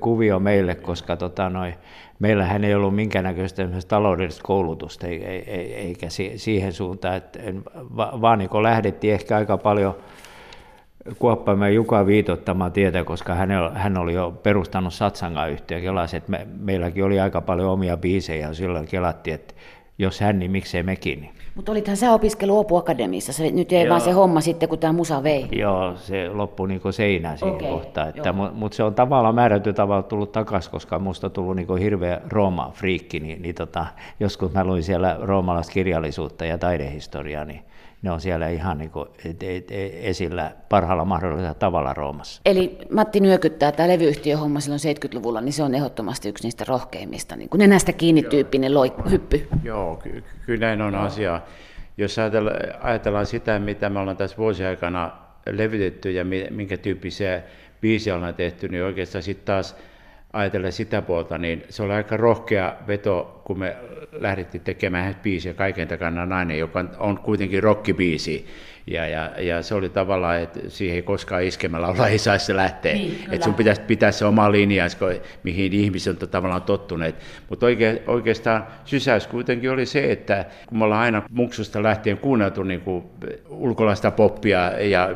[0.00, 1.74] kuvio meille, koska tota, noi,
[2.18, 6.06] meillähän ei ollut minkäännäköistä taloudellista koulutusta eikä
[6.36, 7.38] siihen suuntaan, että
[7.96, 9.94] vaan niin lähdettiin ehkä aika paljon
[11.18, 13.34] Kuoppamäen Juka viitottamaan tietä, koska
[13.74, 15.80] hän oli jo perustanut Satsanga-yhtiö.
[15.80, 19.54] Kelasi, että me, meilläkin oli aika paljon omia biisejä ja silloin kelattiin, että
[19.98, 21.28] jos hän, niin miksei mekin.
[21.54, 23.90] Mutta olithan sä opiskellut Opu Akademiassa, se, nyt ei Joo.
[23.90, 25.48] vaan se homma sitten, kun tämä musa vei.
[25.52, 27.68] Joo, se loppui niin seinään siinä okay.
[27.68, 28.08] kohtaa.
[28.08, 31.76] Että, mutta mut se on tavallaan määrätty tavalla tullut takaisin, koska musta on tullut niin
[31.76, 33.86] hirveä Rooma-friikki, niin, niin tota,
[34.20, 37.64] joskus mä luin siellä roomalaista kirjallisuutta ja taidehistoriaa, niin
[38.04, 39.08] ne on siellä ihan niin kuin
[40.02, 42.42] esillä parhaalla mahdollisella tavalla Roomassa.
[42.44, 47.48] Eli Matti nyökyttää tämä levyyhtiöhomma silloin 70-luvulla, niin se on ehdottomasti yksi niistä rohkeimmista, niin
[47.48, 49.48] kuin nenästä kiinni tyyppinen loik- hyppy.
[49.62, 51.40] Joo, ky- kyllä näin on asia.
[51.98, 55.12] Jos ajatellaan, ajatellaan sitä, mitä me ollaan tässä vuosien aikana
[55.50, 57.42] levitetty ja minkä tyyppisiä
[57.80, 59.76] biisiä ollaan tehty, niin oikeastaan sitten taas
[60.34, 63.76] ajatellen sitä puolta, niin se oli aika rohkea veto, kun me
[64.12, 68.46] lähdettiin tekemään biisiä Kaiken takana nainen, joka on kuitenkin rockibiisi.
[68.86, 72.56] Ja, ja, ja se oli tavallaan, että siihen ei koskaan iskemällä olla ei saisi se
[72.56, 72.94] lähteä.
[72.94, 74.84] Niin, että sun pitäisi pitää se oma linja,
[75.42, 77.14] mihin ihmiset on tavallaan tottuneet.
[77.48, 82.62] Mutta oike, oikeastaan sysäys kuitenkin oli se, että kun me ollaan aina muksusta lähtien kuunneltu
[82.62, 83.04] niin kuin
[83.48, 85.10] ulkolaista poppia ja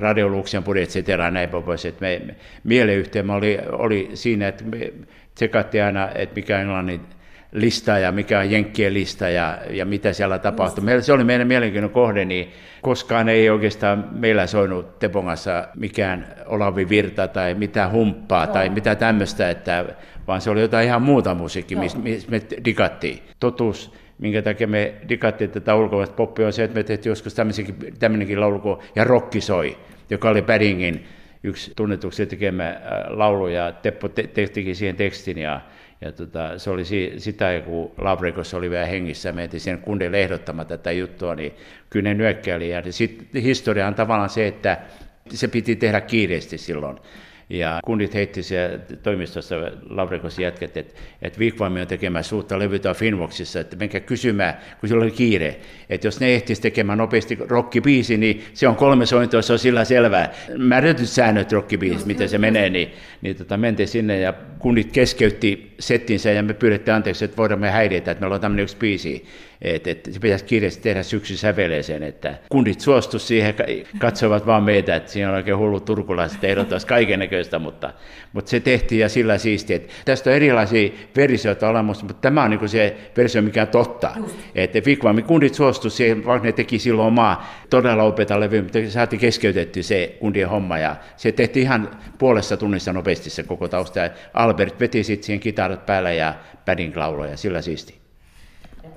[0.00, 4.92] radioluuksien et cetera, ja näin pois, että me, me mieleyhteemme oli, oli siinä, että me
[5.34, 7.00] tsekattiin aina, että mikä Englannin
[7.52, 10.84] lista ja mikä on Jenkkien lista ja, ja mitä siellä tapahtui.
[10.84, 12.50] Meillä, se oli meidän mielenkiinnon kohde, niin
[12.82, 18.52] koskaan ei oikeastaan meillä soinut Tepongassa mikään Olavi Virta tai mitään humppaa no.
[18.52, 19.84] tai mitä tämmöistä, että,
[20.26, 21.82] vaan se oli jotain ihan muuta musiikkia, no.
[21.82, 23.18] missä me digattiin.
[23.40, 27.34] Totuus, minkä takia me digattiin tätä ulkomaista poppia, on se, että me tehtiin joskus
[27.98, 29.76] tämmöinenkin laulu kuin Ja rokki soi,
[30.10, 31.04] joka oli Paddingin
[31.44, 32.76] yksi tunnetuksi tekemä äh,
[33.08, 35.60] laulu, ja Teppo te- tehtikin siihen tekstin, ja
[36.00, 40.66] ja tota, se oli si, sitä, kun Labrikos oli vielä hengissä, me sen kundille ehdottamaan
[40.66, 41.52] tätä juttua, niin
[41.90, 42.70] kyllä ne nyökkäili.
[42.70, 44.78] Ja sitten historia on tavallaan se, että
[45.30, 46.98] se piti tehdä kiireesti silloin.
[47.50, 49.56] Ja kundit heitti siellä toimistossa
[49.88, 55.02] Lavrikos jätket, että, että Vikvami on tekemässä uutta levytä Finvoxissa, että menkää kysymään, kun sillä
[55.02, 55.60] oli kiire.
[55.88, 59.84] Että jos ne ehtisivät tekemään nopeasti rockibiisi, niin se on kolme sointoa, se on sillä
[59.84, 60.32] selvää.
[60.58, 62.90] Määrätyt säännöt rockibiisi, miten se menee, niin,
[63.22, 67.70] niin tota, mentiin sinne ja kundit keskeytti settinsä ja me pyydettiin anteeksi, että voidaan me
[67.70, 69.24] häiritä, että meillä on tämmöinen yksi biisi
[69.62, 73.54] että, että se pitäisi kirjasti tehdä syksy säveleeseen, että kundit suostu siihen,
[73.98, 77.92] katsovat vaan meitä, että siinä on oikein hullu turkulaiset ehdottaisi kaiken näköistä, mutta,
[78.32, 79.76] mutta se tehtiin ja sillä siistiä.
[79.76, 84.10] Että tästä on erilaisia versioita olemassa, mutta tämä on niin se versio, mikä on totta.
[84.16, 84.36] Just.
[84.54, 89.20] Että Fikvami kundit suostu siihen, vaikka ne teki silloin omaa todella opeta levy, mutta saatiin
[89.20, 93.98] keskeytetty se kundien homma ja se tehtiin ihan puolessa tunnissa nopeasti se koko tausta.
[93.98, 97.99] Ja Albert veti sitten siihen kitarat päällä ja pädin lauloja, sillä siisti.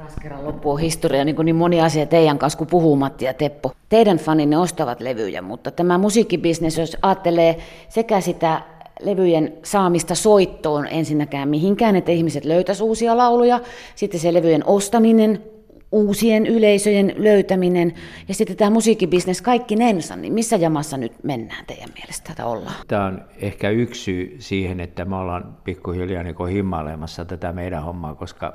[0.04, 3.34] Taas kerran loppuu historia, niin kuin niin moni asia teidän kanssa, kun puhuu Matti ja
[3.34, 3.72] Teppo.
[3.89, 7.58] Teidän faninne ostavat levyjä, mutta tämä musiikkibisnes, jos ajattelee
[7.89, 8.62] sekä sitä
[9.02, 13.60] levyjen saamista soittoon ensinnäkään mihinkään, että ihmiset löytäisivät uusia lauluja,
[13.96, 15.44] sitten se levyjen ostaminen,
[15.92, 17.94] uusien yleisöjen löytäminen
[18.28, 22.76] ja sitten tämä musiikkibisnes kaikki nensa, niin missä jamassa nyt mennään teidän mielestä tätä ollaan?
[22.88, 28.16] Tämä on ehkä yksi syy siihen, että me ollaan pikkuhiljaa niin himmailemassa tätä meidän hommaa,
[28.16, 28.54] koska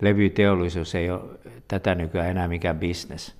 [0.00, 1.20] levyteollisuus ei ole
[1.68, 3.34] tätä nykyään enää mikään bisnes.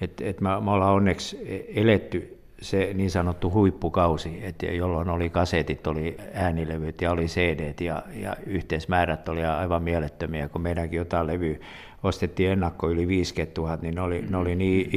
[0.00, 1.38] Et, et me, me ollaan onneksi
[1.74, 8.02] eletty se niin sanottu huippukausi, että jolloin oli kasetit, oli äänilevyt ja oli cd ja,
[8.14, 11.56] ja yhteismäärät oli aivan mielettömiä, kun meidänkin jotain levyä
[12.02, 14.90] ostettiin ennakko yli 50 000, niin ne oli, ne oli niin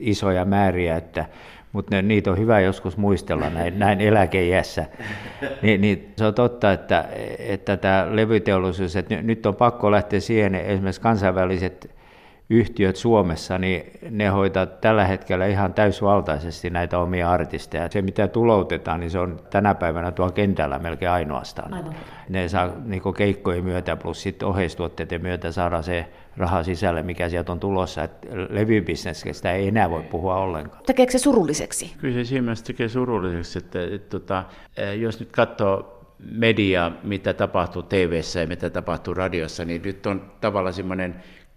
[0.00, 1.26] isoja määriä, että
[1.76, 4.84] mutta niitä on hyvä joskus muistella näin, näin eläkeijässä.
[5.62, 7.04] Ni, niin se on totta, että,
[7.38, 11.96] että tämä levyteollisuus, että nyt on pakko lähteä siihen, esimerkiksi kansainväliset
[12.50, 17.88] yhtiöt Suomessa, niin ne hoitaa tällä hetkellä ihan täysvaltaisesti näitä omia artisteja.
[17.90, 21.74] Se, mitä tuloutetaan, niin se on tänä päivänä tuolla kentällä melkein ainoastaan.
[21.74, 21.94] Aivan.
[22.28, 27.52] Ne saa niin keikkojen myötä plus sitten oheistuotteiden myötä saada se raha sisälle, mikä sieltä
[27.52, 28.02] on tulossa.
[28.02, 30.82] Että levybisneskestä ei enää voi puhua ollenkaan.
[30.86, 31.94] Tekeekö se surulliseksi?
[31.98, 33.58] Kyllä se siinä tekee surulliseksi.
[33.58, 34.44] Että, että, että, tota,
[34.98, 40.74] jos nyt katsoo media, mitä tapahtuu tv ja mitä tapahtuu radiossa, niin nyt on tavallaan
[40.74, 41.14] semmoinen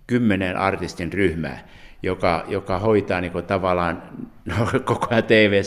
[0.08, 1.68] kymmenen artistin ryhmää,
[2.04, 4.04] joka, joka hoitaa niin tavallaan
[4.46, 5.62] no, koko ajan tv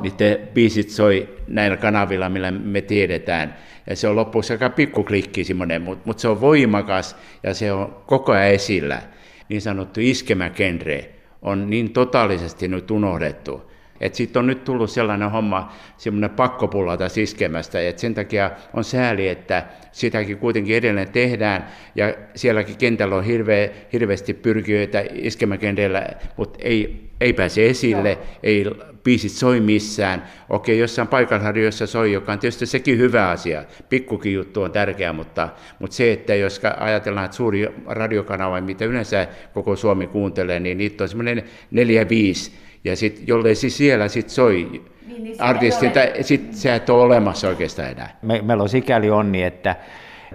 [0.00, 3.56] niiden biisit soi näillä kanavilla, millä me tiedetään.
[3.90, 7.96] Ja se on loppuksi aika pikkuklikki semmoinen, mutta mut se on voimakas ja se on
[8.06, 9.02] koko ajan esillä.
[9.48, 11.10] Niin sanottu iskemäkenre
[11.42, 13.70] on niin totaalisesti nyt unohdettu,
[14.12, 19.28] Sitten on nyt tullut sellainen homma, semmoinen pakkopulla tässä iskemästä, että sen takia on sääli,
[19.28, 27.10] että sitäkin kuitenkin edelleen tehdään, ja sielläkin kentällä on hirveä, hirveästi pyrkijöitä iskemäkentällä, mutta ei,
[27.20, 28.20] ei pääse esille, Joo.
[28.42, 28.64] ei
[29.06, 30.22] biisit soi missään.
[30.48, 33.64] Okei, jossain paikallisradiossa soi, joka on tietysti sekin hyvä asia.
[33.88, 39.26] Pikkukin juttu on tärkeä, mutta, mutta se, että jos ajatellaan, että suuri radiokanava, mitä yleensä
[39.54, 42.52] koko Suomi kuuntelee, niin niitä on semmoinen neljä, viisi.
[42.86, 47.48] Ja sitten, jollei siis siellä sit soi niin, niin artistilta, sitten se et ole olemassa
[47.48, 48.18] oikeastaan enää.
[48.22, 49.76] Me, meillä on sikäli onni, että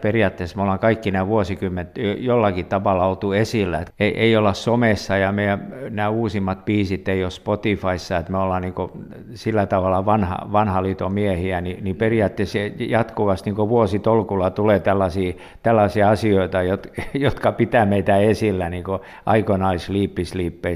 [0.01, 3.79] periaatteessa me ollaan kaikki nämä vuosikymmenet jollakin tavalla oltu esillä.
[3.79, 8.37] Et ei, ei olla somessa ja meidän nämä uusimmat biisit ei ole Spotifyssa, että me
[8.37, 8.73] ollaan niin
[9.33, 15.33] sillä tavalla vanha, vanha liiton miehiä, niin, niin periaatteessa jatkuvasti niin vuositolkulla tulee tällaisia,
[15.63, 16.57] tällaisia asioita,
[17.13, 20.21] jotka pitää meitä esillä, niin kuin aikoinaan Sleepy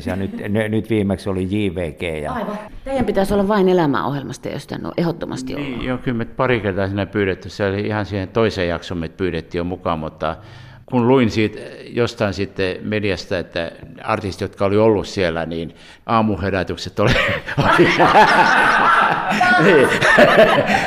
[0.06, 0.32] ja nyt,
[0.70, 2.24] nyt viimeksi oli JVG.
[2.24, 2.34] Ja...
[2.34, 2.58] Aivan.
[2.84, 5.70] Teidän pitäisi olla vain elämäohjelmasta, jos on ehdottomasti ollut.
[5.70, 9.15] Niin, joo, kyllä me pari kertaa siinä pyydetty, se oli ihan siihen toiseen jaksoon meitä
[9.18, 10.38] pyydettiin jo mukaan, mutta
[10.86, 13.72] kun luin siitä jostain sitten mediasta, että
[14.04, 15.76] artistit, jotka oli ollut siellä, niin
[16.06, 17.12] aamuherätykset oli,
[17.64, 17.88] oli,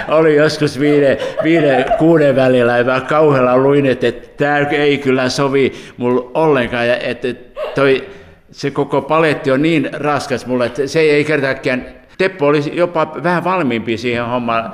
[0.08, 5.72] oli joskus viiden, viiden, kuuden välillä, ja mä kauhealla luin, että tämä ei kyllä sovi
[5.96, 7.28] mulle ollenkaan, ja että
[7.74, 8.08] toi,
[8.50, 11.84] se koko paletti on niin raskas mulle, että se ei kertaakaan
[12.18, 14.72] Teppo oli jopa vähän valmiimpi siihen hommaan,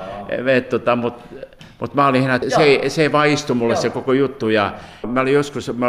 [0.71, 1.37] tota, mutta
[1.85, 3.83] mutta mä olin ihan, se, ei, se ei vaan istu mulle Joo.
[3.83, 4.49] se koko juttu.
[4.49, 4.73] Ja
[5.07, 5.87] mä olin joskus, mä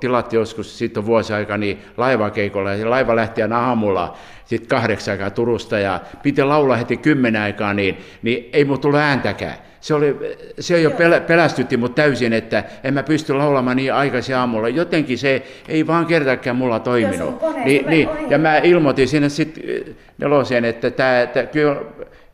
[0.00, 2.74] tilattiin joskus, siitä on vuosi aika, niin laivakeikolla.
[2.74, 7.74] Ja laiva lähti aina aamulla sitten kahdeksan aikaa Turusta ja piti laulaa heti kymmenen aikaa,
[7.74, 9.54] niin, niin ei mulla tule ääntäkään.
[9.80, 10.16] Se, oli,
[10.60, 14.68] se jo pel, pelästytti mut täysin, että en mä pysty laulamaan niin aikaisin aamulla.
[14.68, 17.42] Jotenkin se ei vaan kertaakaan mulla toiminut.
[17.64, 19.64] Niin, niin, ja mä ilmoitin sinne sitten
[20.18, 21.76] neloseen, että tämä, kyllä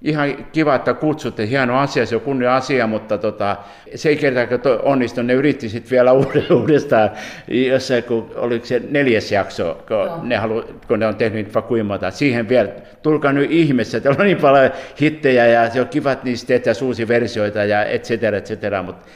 [0.05, 3.57] ihan kiva, että kutsutte, hieno asia, se on kunnia asia, mutta tota,
[3.95, 6.13] se ei kertaakaan onnistu, ne yritti sitten vielä
[6.61, 7.11] uudestaan,
[7.49, 12.49] jossain, kun oliko se neljäs jakso, kun, ne, halu, kun ne on tehnyt Fakuimata, siihen
[12.49, 12.69] vielä,
[13.03, 16.77] tulkaa nyt ihmeessä, että on niin paljon hittejä ja se on kiva, että niistä tehdään
[16.83, 19.07] uusia versioita ja et cetera, et cetera, mutta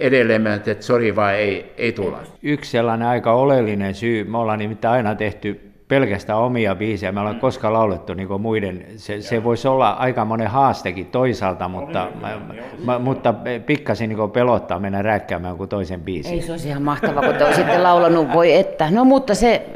[0.00, 2.22] edelleen mä että sori vaan ei, ei tulla.
[2.42, 7.12] Yksi sellainen aika oleellinen syy, me ollaan nimittäin aina tehty pelkästään omia biisejä.
[7.12, 7.40] Me ollaan mm.
[7.40, 8.84] koskaan laulettu niin muiden.
[8.96, 12.40] Se, se voisi olla aika monen haastekin toisaalta, mutta, mä,
[12.84, 13.34] mä, mutta
[13.66, 16.32] pikkasin niin pelottaa mennä räkkäämään kuin toisen biisin.
[16.32, 18.90] Ei se olisi ihan mahtavaa, kun te olisitte laulanut, voi että.
[18.90, 19.66] No mutta se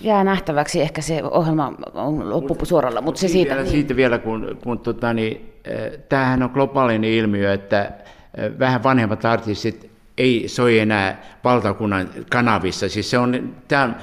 [0.00, 3.50] jää nähtäväksi, ehkä se ohjelma on loppusuoralla, mutta se siitä.
[3.50, 3.72] Vielä, niin.
[3.72, 7.92] Siitä vielä, kun, kun tota, niin, eh, tämähän on globaalinen ilmiö, että
[8.36, 12.88] eh, vähän vanhemmat artistit ei soi enää valtakunnan kanavissa.
[12.88, 13.94] Siis se on, tämä on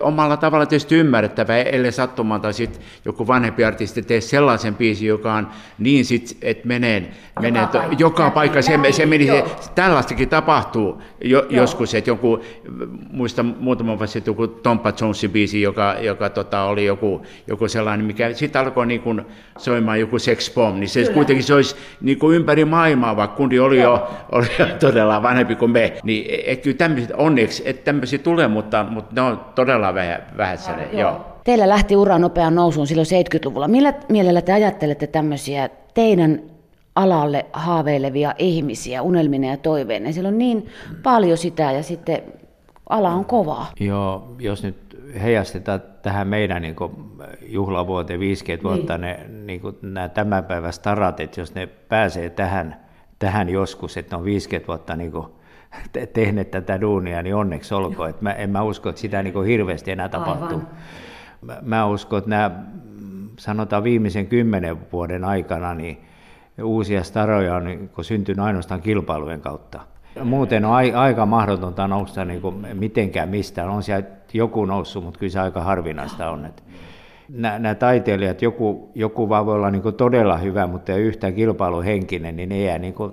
[0.00, 5.34] omalla tavalla tietysti ymmärrettävä, ellei sattumaan tai sitten joku vanhempi artisti tee sellaisen biisin, joka
[5.34, 5.48] on
[5.78, 9.44] niin sit, että menee, joka menee paikka, to, joka paikka, se, se meni, se,
[9.74, 12.44] tällaistakin tapahtuu jo, joskus, että joku,
[13.10, 18.06] muista muutaman vuosi sitten joku Tompa Jonesin biisi, joka, joka tota, oli joku, joku sellainen,
[18.06, 19.22] mikä sitten alkoi niin kuin
[19.58, 21.14] soimaan joku Sex Bomb, niin se Kyllä.
[21.14, 25.51] kuitenkin se olisi niin kuin ympäri maailmaa, vaikka kundi oli jo, oli jo todella vanhempi
[25.56, 29.94] kuin me, niin et, kyllä tämmöiset, onneksi, että tämmöisiä tulee, mutta, mutta ne on todella
[29.94, 30.76] vähän, vähäisiä.
[30.76, 31.00] Joo.
[31.00, 31.26] joo.
[31.44, 33.68] Teillä lähti ura nopeaan nousuun silloin 70-luvulla.
[33.68, 36.42] Millä mielellä te ajattelette tämmöisiä teidän
[36.94, 40.12] alalle haaveilevia ihmisiä, unelminen ja toiveen.
[40.12, 40.68] Siellä on niin
[41.02, 42.22] paljon sitä ja sitten
[42.88, 43.72] ala on kovaa.
[43.80, 44.76] Joo, jos nyt
[45.22, 46.76] heijastetaan tähän meidän niin
[47.46, 48.76] juhlavuoteen 50 niin.
[48.76, 52.76] vuotta, ne, niin kuin nämä tämän päivän starat, että jos ne pääsee tähän,
[53.18, 55.26] tähän joskus, että ne on 50 vuotta niin kuin
[56.12, 58.10] tehneet tätä duunia, niin onneksi olkoon.
[58.10, 60.62] Että mä, en mä usko, että sitä niin hirveästi enää tapahtuu.
[61.42, 62.50] Mä, mä uskon, että nämä,
[63.38, 65.98] sanotaan viimeisen kymmenen vuoden aikana, niin
[66.62, 69.80] uusia staroja on niin syntynyt ainoastaan kilpailujen kautta.
[70.24, 72.42] Muuten on aika mahdotonta nousta niin
[72.74, 73.68] mitenkään mistään.
[73.68, 76.44] On siellä joku noussut, mutta kyllä se aika harvinaista on.
[76.44, 76.62] Että
[77.28, 82.36] nämä taiteilijat, joku, joku vaan voi olla niin kuin todella hyvä, mutta ei yhtään kilpailuhenkinen,
[82.36, 83.12] niin ne jää niin kuin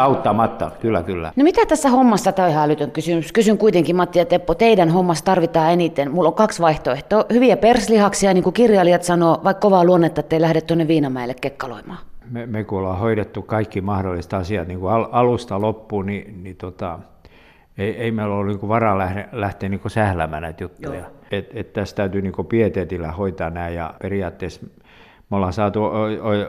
[0.00, 1.32] auttamatta, kyllä kyllä.
[1.36, 4.88] No mitä tässä hommassa, tämä on ihan älytön kysymys, kysyn kuitenkin Matti ja Teppo, teidän
[4.88, 9.84] hommassa tarvitaan eniten, mulla on kaksi vaihtoehtoa, hyviä perslihaksia, niin kuin kirjailijat sanoo, vaikka kovaa
[9.84, 11.98] luonnetta, ettei lähde tuonne Viinamäelle kekkaloimaan.
[12.30, 16.56] Me, me kun ollaan hoidettu kaikki mahdolliset asiat niin kuin al, alusta loppuun, niin, niin
[16.56, 16.98] tota,
[17.78, 21.04] ei, ei meillä ole niin varaa lähteä, lähteä niin sählämään näitä juttuja.
[21.30, 24.66] Et, et tässä täytyy niin pieteetillä hoitaa nämä ja periaatteessa
[25.30, 25.90] me ollaan saatu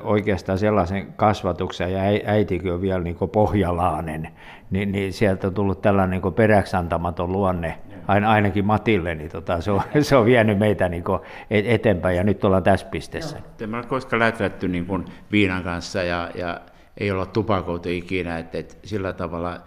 [0.03, 4.29] oikeastaan sellaisen kasvatuksen, ja äitikin on vielä niin pohjalainen,
[4.71, 9.71] niin, niin sieltä on tullut tällainen niin peräksi antamaton luonne, ainakin Matille, niin tota, se,
[9.71, 11.03] on, se on vienyt meitä niin
[11.49, 13.37] eteenpäin, ja nyt ollaan tässä pisteessä.
[13.59, 16.61] Me ollaan koskaan läträtty niin viinan kanssa, ja, ja
[16.97, 19.59] ei olla tupakoitu ikinä, että, että sillä tavalla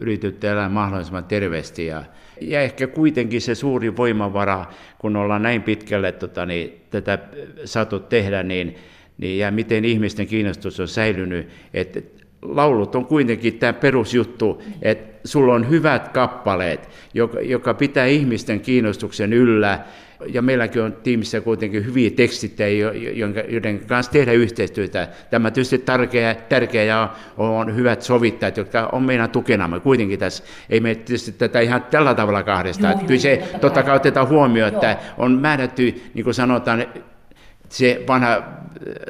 [0.00, 1.86] yritytte elää mahdollisimman terveesti.
[1.86, 2.04] Ja,
[2.40, 4.66] ja ehkä kuitenkin se suuri voimavara,
[4.98, 7.18] kun ollaan näin pitkälle tota, niin, tätä
[7.64, 8.76] saatu tehdä, niin,
[9.18, 12.00] niin, ja miten ihmisten kiinnostus on säilynyt, että
[12.48, 19.32] laulut on kuitenkin tämä perusjuttu, että sulla on hyvät kappaleet, joka, joka pitää ihmisten kiinnostuksen
[19.32, 19.80] yllä,
[20.32, 22.92] ja meilläkin on tiimissä kuitenkin hyviä tekstittäjiä,
[23.48, 25.08] joiden kanssa tehdä yhteistyötä.
[25.30, 30.44] Tämä tietysti tärkeä, tärkeä ja on hyvät sovittajat, jotka on meidän tukenamme kuitenkin tässä.
[30.70, 32.86] Ei me tietysti tätä ihan tällä tavalla kahdesta.
[32.88, 36.86] Joo, Kyllä se totta kai otetaan huomioon, että on määrätty, niin kuin sanotaan,
[37.68, 38.42] se vanha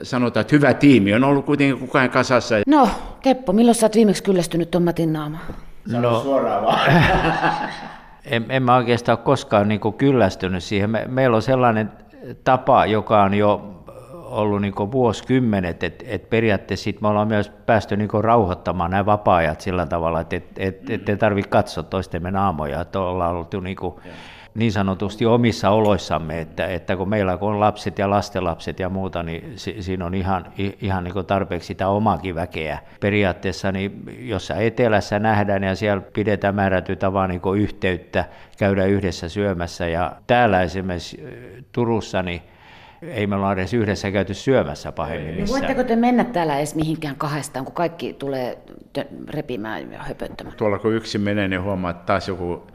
[0.02, 2.54] sanotaan, että hyvä tiimi on ollut kuitenkin kukaan kasassa.
[2.66, 2.88] No,
[3.22, 5.44] Teppo, milloin sä oot viimeksi kyllästynyt Tom Matin naamaan?
[5.92, 6.90] No, suoraan vaan.
[8.24, 10.90] en, en mä oikeastaan koskaan niin kyllästynyt siihen.
[10.90, 11.92] Me, meillä on sellainen
[12.44, 13.72] tapa, joka on jo
[14.16, 19.60] ollut niin vuosikymmenet, että et periaatteessa sit me ollaan myös päästy niin rauhoittamaan nämä vapaa-ajat
[19.60, 23.76] sillä tavalla, että et, et, et ei tarvitse katsoa toistemme naamoja, että ollaan oltu niin
[23.76, 23.94] kuin,
[24.56, 29.22] niin sanotusti omissa oloissamme, että, että kun meillä kun on lapset ja lastenlapset ja muuta,
[29.22, 32.78] niin si, siinä on ihan, ihan niin tarpeeksi sitä omaakin väkeä.
[33.00, 38.24] Periaatteessa, niin jossa etelässä nähdään ja siellä pidetään määrätty tavan niin yhteyttä,
[38.58, 41.24] käydä yhdessä syömässä ja täällä esimerkiksi
[41.72, 42.42] Turussa, niin
[43.02, 45.46] ei me olla edes yhdessä käyty syömässä pahemmin missään.
[45.46, 48.58] No voitteko te mennä täällä edes mihinkään kahdestaan, kun kaikki tulee
[49.28, 50.56] repimään ja höpöttämään?
[50.56, 52.66] Tuolla kun yksi menee, niin huomaa, että taas joku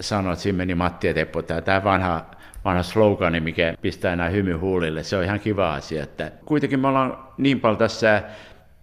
[0.00, 2.24] sanoi, että siinä meni Matti ja Teppo, tämä, tämä vanha,
[2.64, 6.02] vanha slogani, mikä pistää nämä hymy huulille, se on ihan kiva asia.
[6.02, 8.22] Että kuitenkin me ollaan niin paljon tässä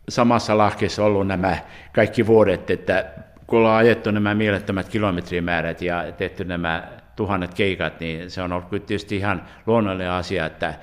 [0.10, 1.58] samassa lahkeessa ollut nämä
[1.94, 3.06] kaikki vuodet, että
[3.48, 8.70] kun ollaan ajettu nämä mielettömät kilometrimäärät ja tehty nämä tuhannet keikat, niin se on ollut
[8.70, 10.74] tietysti ihan luonnollinen asia, että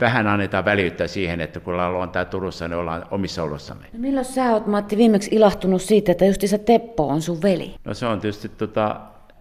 [0.00, 3.84] vähän annetaan väliyyttä siihen, että kun ollaan täällä Turussa, niin ollaan omissa olossamme.
[3.92, 7.74] No milloin sä oot, Matti, viimeksi ilahtunut siitä, että just se Teppo on sun veli?
[7.84, 9.00] No se on tietysti tota,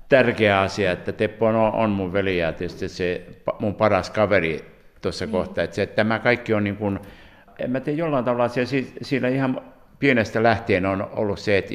[0.10, 3.26] tärkeä asia, että Teppo on, on mun veli ja tietysti se
[3.60, 4.66] mun paras kaveri
[5.02, 5.32] tuossa mm.
[5.32, 5.64] kohtaa.
[5.64, 7.00] Että, se, että tämä kaikki on niin kuin,
[7.60, 9.62] en mä tiedä, jollain tavalla siellä, siinä ihan
[10.00, 11.74] pienestä lähtien on ollut se, että,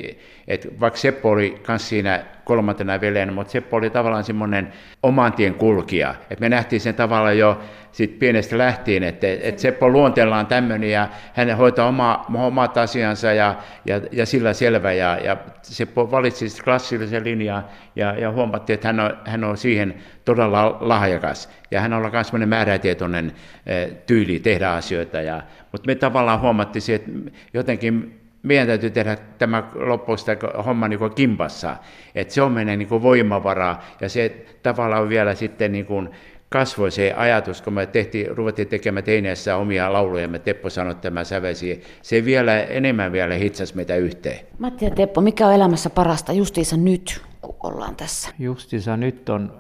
[0.49, 4.73] että vaikka Seppo oli myös siinä kolmantena veljenä, mutta Seppo oli tavallaan semmoinen
[5.03, 6.15] oman tien kulkija.
[6.31, 7.61] Että me nähtiin sen tavalla jo
[7.93, 13.55] sit pienestä lähtien, että, että Seppo luonteellaan tämmöinen ja hän hoitaa oma, omat asiansa ja,
[13.87, 14.93] ja, ja sillä selvä.
[14.93, 17.65] Ja, ja Seppo valitsi klassillisen linjan
[17.97, 21.49] ja, ja huomattiin, että hän on, hän on siihen todella lahjakas.
[21.71, 23.33] Ja hän on myös semmoinen määrätietoinen
[23.67, 25.21] eh, tyyli tehdä asioita.
[25.21, 27.11] Ja, mutta me tavallaan huomattiin, että
[27.55, 30.33] jotenkin meidän täytyy tehdä tämä loppuista
[30.67, 31.77] homma niin kimpassa,
[32.15, 36.11] että se on meidän niin voimavara ja se tavallaan vielä sitten niin kuin
[36.49, 41.11] kasvoi se ajatus, kun me tehtiin, ruvettiin tekemään teineessä omia lauluja, me Teppo sanoi, että
[41.11, 44.47] mä sävesi, se vielä enemmän vielä hitsasi meitä yhteen.
[44.59, 48.31] Matti ja Teppo, mikä on elämässä parasta justiinsa nyt, kun ollaan tässä?
[48.39, 49.55] Justiinsa nyt on,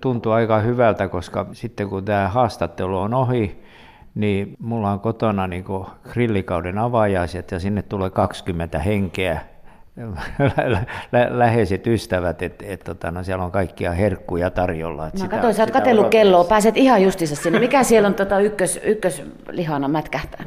[0.00, 3.62] tuntuu aika hyvältä, koska sitten kun tämä haastattelu on ohi,
[4.14, 5.64] niin mulla on kotona niin
[6.12, 9.40] grillikauden avajaiset ja sinne tulee 20 henkeä
[11.30, 15.10] läheiset ystävät, että et, tota, no, siellä on kaikkia herkkuja tarjolla.
[15.20, 17.58] Mä katsoin, sä oot katsellut kelloa, pääset ihan justissa sinne.
[17.58, 20.44] Mikä siellä on tota ykkös, ykköslihana mätkähtää?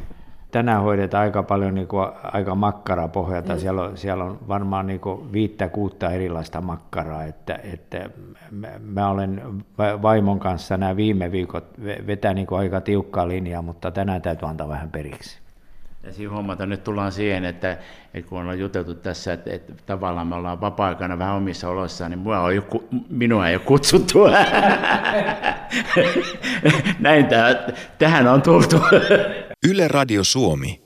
[0.55, 3.53] Tänään hoidetaan aika paljon niin kuin, aika makkarapohjalta.
[3.53, 3.59] Mm.
[3.59, 7.23] Siellä, on, siellä on varmaan niin kuin, viittä kuutta erilaista makkaraa.
[7.23, 8.09] Että, että
[8.79, 9.41] mä olen
[10.01, 11.65] vaimon kanssa nämä viime viikot
[12.07, 15.44] vetää niin kuin, aika tiukkaa linjaa, mutta tänään täytyy antaa vähän periksi.
[16.05, 17.77] Ja siinä huomata, nyt tullaan siihen, että,
[18.13, 22.19] että kun ollaan juteltu tässä, että, että tavallaan me ollaan vapaa-aikana vähän omissa oloissaan, niin
[22.19, 24.19] minua, on joku, minua ei ole kutsuttu.
[26.99, 27.55] Näin tämä,
[27.97, 28.81] tähän on tultu.
[29.69, 30.81] Yle Radio Suomi.